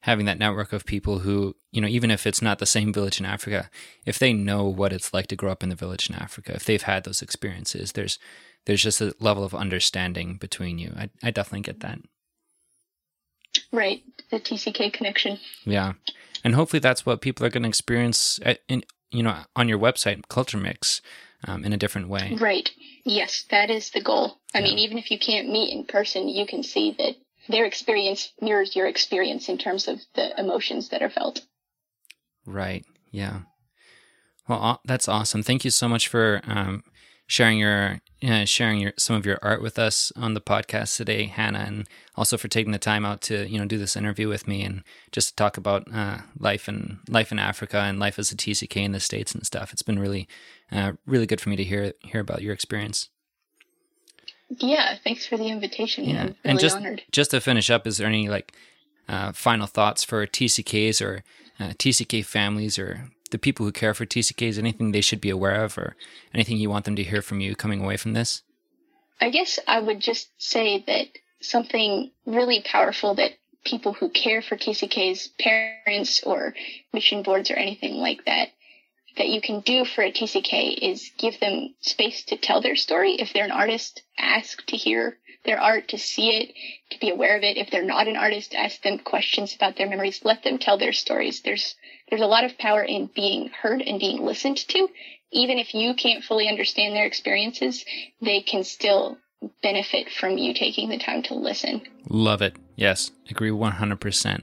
having 0.00 0.26
that 0.26 0.38
network 0.38 0.74
of 0.74 0.84
people 0.84 1.20
who, 1.20 1.56
you 1.72 1.80
know, 1.80 1.88
even 1.88 2.10
if 2.10 2.26
it's 2.26 2.42
not 2.42 2.58
the 2.58 2.66
same 2.66 2.92
village 2.92 3.18
in 3.18 3.24
Africa, 3.24 3.70
if 4.04 4.18
they 4.18 4.34
know 4.34 4.64
what 4.64 4.92
it's 4.92 5.14
like 5.14 5.28
to 5.28 5.36
grow 5.36 5.50
up 5.50 5.62
in 5.62 5.70
the 5.70 5.74
village 5.74 6.10
in 6.10 6.14
Africa, 6.14 6.52
if 6.54 6.66
they've 6.66 6.82
had 6.82 7.04
those 7.04 7.22
experiences, 7.22 7.92
there's 7.92 8.18
there's 8.66 8.82
just 8.82 9.00
a 9.00 9.14
level 9.18 9.44
of 9.44 9.54
understanding 9.54 10.36
between 10.36 10.78
you. 10.78 10.92
I, 10.96 11.08
I 11.22 11.30
definitely 11.30 11.62
get 11.62 11.80
that. 11.80 12.00
Right, 13.72 14.02
the 14.30 14.40
TCK 14.40 14.92
connection. 14.92 15.38
Yeah, 15.64 15.94
and 16.42 16.54
hopefully 16.54 16.80
that's 16.80 17.06
what 17.06 17.20
people 17.20 17.46
are 17.46 17.50
going 17.50 17.62
to 17.62 17.68
experience 17.68 18.40
at, 18.42 18.60
in 18.68 18.84
you 19.10 19.22
know 19.22 19.36
on 19.56 19.68
your 19.68 19.78
website, 19.78 20.28
Culture 20.28 20.58
Mix, 20.58 21.00
um, 21.46 21.64
in 21.64 21.72
a 21.72 21.76
different 21.76 22.08
way. 22.08 22.36
Right. 22.40 22.70
Yes, 23.04 23.44
that 23.50 23.70
is 23.70 23.90
the 23.90 24.00
goal. 24.00 24.38
I 24.54 24.58
yeah. 24.58 24.64
mean, 24.64 24.78
even 24.78 24.98
if 24.98 25.10
you 25.10 25.18
can't 25.18 25.50
meet 25.50 25.72
in 25.72 25.84
person, 25.84 26.28
you 26.28 26.46
can 26.46 26.62
see 26.62 26.94
that 26.98 27.16
their 27.48 27.66
experience 27.66 28.32
mirrors 28.40 28.74
your 28.74 28.86
experience 28.86 29.48
in 29.48 29.58
terms 29.58 29.88
of 29.88 30.00
the 30.14 30.38
emotions 30.38 30.88
that 30.88 31.02
are 31.02 31.10
felt. 31.10 31.42
Right. 32.46 32.84
Yeah. 33.10 33.40
Well, 34.48 34.80
that's 34.84 35.08
awesome. 35.08 35.42
Thank 35.42 35.64
you 35.64 35.70
so 35.70 35.88
much 35.88 36.08
for 36.08 36.40
um, 36.44 36.84
sharing 37.26 37.58
your 37.58 38.00
uh, 38.26 38.44
sharing 38.44 38.80
your 38.80 38.92
some 38.98 39.16
of 39.16 39.26
your 39.26 39.38
art 39.42 39.60
with 39.60 39.78
us 39.78 40.12
on 40.16 40.34
the 40.34 40.40
podcast 40.40 40.96
today, 40.96 41.24
Hannah, 41.24 41.64
and 41.66 41.88
also 42.16 42.36
for 42.36 42.48
taking 42.48 42.72
the 42.72 42.78
time 42.78 43.04
out 43.04 43.20
to 43.22 43.46
you 43.48 43.58
know 43.58 43.66
do 43.66 43.78
this 43.78 43.96
interview 43.96 44.28
with 44.28 44.48
me 44.48 44.62
and 44.62 44.82
just 45.12 45.30
to 45.30 45.36
talk 45.36 45.56
about 45.56 45.86
uh, 45.92 46.18
life 46.38 46.68
and 46.68 46.98
life 47.08 47.32
in 47.32 47.38
Africa 47.38 47.78
and 47.78 47.98
life 47.98 48.18
as 48.18 48.32
a 48.32 48.36
TCK 48.36 48.76
in 48.76 48.92
the 48.92 49.00
states 49.00 49.34
and 49.34 49.44
stuff. 49.44 49.72
It's 49.72 49.82
been 49.82 49.98
really 49.98 50.28
uh, 50.72 50.92
really 51.06 51.26
good 51.26 51.40
for 51.40 51.50
me 51.50 51.56
to 51.56 51.64
hear 51.64 51.92
hear 52.00 52.20
about 52.20 52.42
your 52.42 52.54
experience. 52.54 53.08
Yeah, 54.48 54.96
thanks 55.02 55.26
for 55.26 55.36
the 55.36 55.48
invitation. 55.48 56.04
Yeah, 56.04 56.22
really 56.22 56.36
and 56.44 56.58
just 56.58 56.76
honored. 56.76 57.02
just 57.10 57.30
to 57.32 57.40
finish 57.40 57.70
up, 57.70 57.86
is 57.86 57.98
there 57.98 58.06
any 58.08 58.28
like 58.28 58.54
uh, 59.08 59.32
final 59.32 59.66
thoughts 59.66 60.04
for 60.04 60.26
TCKs 60.26 61.04
or 61.04 61.24
uh, 61.60 61.70
TCK 61.70 62.24
families 62.24 62.78
or 62.78 63.10
the 63.34 63.38
people 63.38 63.66
who 63.66 63.72
care 63.72 63.94
for 63.94 64.06
TCKs? 64.06 64.58
Anything 64.58 64.92
they 64.92 65.00
should 65.00 65.20
be 65.20 65.28
aware 65.28 65.64
of, 65.64 65.76
or 65.76 65.96
anything 66.32 66.56
you 66.56 66.70
want 66.70 66.84
them 66.84 66.94
to 66.94 67.02
hear 67.02 67.20
from 67.20 67.40
you 67.40 67.56
coming 67.56 67.82
away 67.82 67.96
from 67.96 68.12
this? 68.12 68.42
I 69.20 69.30
guess 69.30 69.58
I 69.66 69.80
would 69.80 69.98
just 69.98 70.28
say 70.38 70.84
that 70.86 71.08
something 71.40 72.12
really 72.24 72.62
powerful 72.64 73.16
that 73.16 73.32
people 73.64 73.92
who 73.92 74.08
care 74.08 74.40
for 74.40 74.56
TCKs, 74.56 75.30
parents 75.36 76.22
or 76.22 76.54
mission 76.92 77.24
boards 77.24 77.50
or 77.50 77.54
anything 77.54 77.94
like 77.94 78.24
that, 78.26 78.50
that 79.16 79.28
you 79.28 79.40
can 79.40 79.60
do 79.60 79.84
for 79.84 80.02
a 80.04 80.12
TCK 80.12 80.78
is 80.80 81.10
give 81.18 81.40
them 81.40 81.74
space 81.80 82.22
to 82.26 82.36
tell 82.36 82.60
their 82.60 82.76
story. 82.76 83.14
If 83.14 83.32
they're 83.32 83.44
an 83.44 83.50
artist, 83.50 84.02
ask 84.16 84.64
to 84.66 84.76
hear 84.76 85.18
their 85.44 85.60
art, 85.60 85.88
to 85.88 85.98
see 85.98 86.30
it, 86.30 86.54
to 86.90 86.98
be 86.98 87.10
aware 87.10 87.36
of 87.36 87.42
it. 87.42 87.56
If 87.56 87.70
they're 87.70 87.84
not 87.84 88.08
an 88.08 88.16
artist, 88.16 88.54
ask 88.54 88.82
them 88.82 88.98
questions 88.98 89.54
about 89.54 89.76
their 89.76 89.88
memories. 89.88 90.24
Let 90.24 90.42
them 90.42 90.58
tell 90.58 90.78
their 90.78 90.92
stories. 90.92 91.42
There's 91.42 91.74
there's 92.08 92.22
a 92.22 92.26
lot 92.26 92.44
of 92.44 92.58
power 92.58 92.82
in 92.82 93.10
being 93.14 93.48
heard 93.48 93.82
and 93.82 93.98
being 93.98 94.24
listened 94.24 94.58
to. 94.68 94.88
Even 95.32 95.58
if 95.58 95.74
you 95.74 95.94
can't 95.94 96.22
fully 96.22 96.48
understand 96.48 96.94
their 96.94 97.06
experiences, 97.06 97.84
they 98.20 98.40
can 98.40 98.62
still 98.62 99.18
benefit 99.62 100.10
from 100.10 100.38
you 100.38 100.54
taking 100.54 100.88
the 100.88 100.98
time 100.98 101.22
to 101.24 101.34
listen. 101.34 101.82
Love 102.08 102.42
it. 102.42 102.56
Yes, 102.76 103.10
agree 103.30 103.50
100%. 103.50 104.42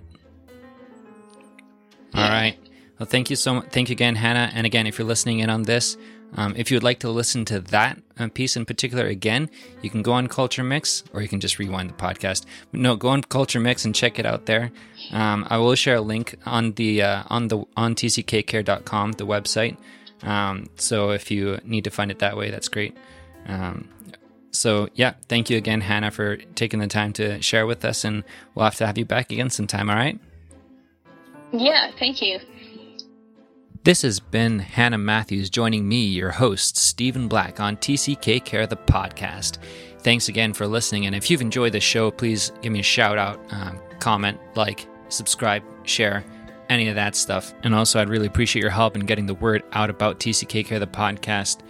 All 2.13 2.29
right. 2.29 2.57
Well, 2.99 3.07
thank 3.07 3.29
you 3.29 3.35
so 3.35 3.55
much. 3.55 3.69
Thank 3.69 3.89
you 3.89 3.93
again, 3.93 4.15
Hannah. 4.15 4.51
And 4.53 4.65
again, 4.67 4.85
if 4.85 4.99
you're 4.99 5.07
listening 5.07 5.39
in 5.39 5.49
on 5.49 5.63
this, 5.63 5.97
um, 6.35 6.53
if 6.55 6.71
you 6.71 6.75
would 6.75 6.83
like 6.83 6.99
to 6.99 7.09
listen 7.09 7.45
to 7.45 7.59
that 7.59 7.99
uh, 8.17 8.29
piece 8.29 8.55
in 8.55 8.65
particular 8.65 9.05
again, 9.05 9.49
you 9.81 9.89
can 9.89 10.01
go 10.01 10.13
on 10.13 10.27
Culture 10.27 10.63
Mix 10.63 11.03
or 11.13 11.21
you 11.21 11.27
can 11.27 11.39
just 11.39 11.59
rewind 11.59 11.89
the 11.89 11.93
podcast. 11.93 12.45
No, 12.71 12.95
go 12.95 13.09
on 13.09 13.21
Culture 13.23 13.59
Mix 13.59 13.83
and 13.83 13.93
check 13.93 14.17
it 14.17 14.25
out 14.25 14.45
there. 14.45 14.71
Um, 15.11 15.45
I 15.49 15.57
will 15.57 15.75
share 15.75 15.95
a 15.95 16.01
link 16.01 16.35
on 16.45 16.71
the 16.73 17.01
uh, 17.01 17.23
on 17.27 17.49
the 17.49 17.65
on 17.75 17.95
tckcare.com, 17.95 19.13
the 19.13 19.25
website. 19.25 19.77
Um, 20.23 20.69
so 20.75 21.11
if 21.11 21.31
you 21.31 21.59
need 21.63 21.83
to 21.83 21.91
find 21.91 22.11
it 22.11 22.19
that 22.19 22.37
way, 22.37 22.51
that's 22.51 22.69
great. 22.69 22.95
Um, 23.47 23.89
so 24.51 24.87
yeah, 24.93 25.13
thank 25.27 25.49
you 25.49 25.57
again, 25.57 25.81
Hannah, 25.81 26.11
for 26.11 26.37
taking 26.55 26.79
the 26.79 26.87
time 26.87 27.13
to 27.13 27.41
share 27.41 27.65
with 27.65 27.83
us, 27.83 28.03
and 28.03 28.23
we'll 28.55 28.65
have 28.65 28.75
to 28.75 28.85
have 28.85 28.97
you 28.97 29.05
back 29.05 29.31
again 29.31 29.49
sometime. 29.49 29.89
All 29.89 29.95
right? 29.95 30.19
Yeah, 31.51 31.91
thank 31.99 32.21
you. 32.21 32.39
This 33.83 34.03
has 34.03 34.19
been 34.19 34.59
Hannah 34.59 34.99
Matthews 34.99 35.49
joining 35.49 35.89
me, 35.89 36.05
your 36.05 36.29
host, 36.29 36.77
Stephen 36.77 37.27
Black, 37.27 37.59
on 37.59 37.77
TCK 37.77 38.45
Care, 38.45 38.67
the 38.67 38.75
podcast. 38.75 39.57
Thanks 40.01 40.29
again 40.29 40.53
for 40.53 40.67
listening. 40.67 41.07
And 41.07 41.15
if 41.15 41.31
you've 41.31 41.41
enjoyed 41.41 41.71
the 41.71 41.79
show, 41.79 42.11
please 42.11 42.51
give 42.61 42.71
me 42.71 42.81
a 42.81 42.83
shout 42.83 43.17
out, 43.17 43.39
um, 43.49 43.79
comment, 43.99 44.39
like, 44.53 44.85
subscribe, 45.09 45.63
share, 45.81 46.23
any 46.69 46.89
of 46.89 46.95
that 46.95 47.15
stuff. 47.15 47.55
And 47.63 47.73
also, 47.73 47.99
I'd 47.99 48.07
really 48.07 48.27
appreciate 48.27 48.61
your 48.61 48.69
help 48.69 48.95
in 48.95 49.07
getting 49.07 49.25
the 49.25 49.33
word 49.33 49.63
out 49.71 49.89
about 49.89 50.19
TCK 50.19 50.63
Care, 50.63 50.77
the 50.77 50.85
podcast 50.85 51.61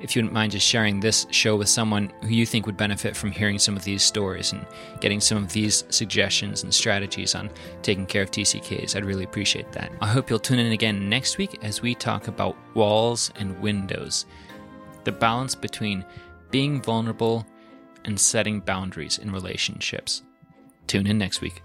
if 0.00 0.14
you 0.14 0.20
wouldn't 0.20 0.34
mind 0.34 0.52
just 0.52 0.66
sharing 0.66 1.00
this 1.00 1.26
show 1.30 1.56
with 1.56 1.68
someone 1.68 2.12
who 2.22 2.28
you 2.28 2.46
think 2.46 2.66
would 2.66 2.76
benefit 2.76 3.16
from 3.16 3.30
hearing 3.30 3.58
some 3.58 3.76
of 3.76 3.84
these 3.84 4.02
stories 4.02 4.52
and 4.52 4.66
getting 5.00 5.20
some 5.20 5.38
of 5.38 5.52
these 5.52 5.84
suggestions 5.90 6.62
and 6.62 6.72
strategies 6.72 7.34
on 7.34 7.50
taking 7.82 8.06
care 8.06 8.22
of 8.22 8.30
TCKs, 8.30 8.96
I'd 8.96 9.04
really 9.04 9.24
appreciate 9.24 9.72
that. 9.72 9.92
I 10.00 10.06
hope 10.06 10.28
you'll 10.28 10.38
tune 10.38 10.58
in 10.58 10.72
again 10.72 11.08
next 11.08 11.38
week 11.38 11.58
as 11.62 11.82
we 11.82 11.94
talk 11.94 12.28
about 12.28 12.56
walls 12.74 13.32
and 13.36 13.58
windows, 13.60 14.26
the 15.04 15.12
balance 15.12 15.54
between 15.54 16.04
being 16.50 16.82
vulnerable 16.82 17.46
and 18.04 18.18
setting 18.18 18.60
boundaries 18.60 19.18
in 19.18 19.30
relationships. 19.30 20.22
Tune 20.86 21.06
in 21.06 21.18
next 21.18 21.40
week. 21.40 21.62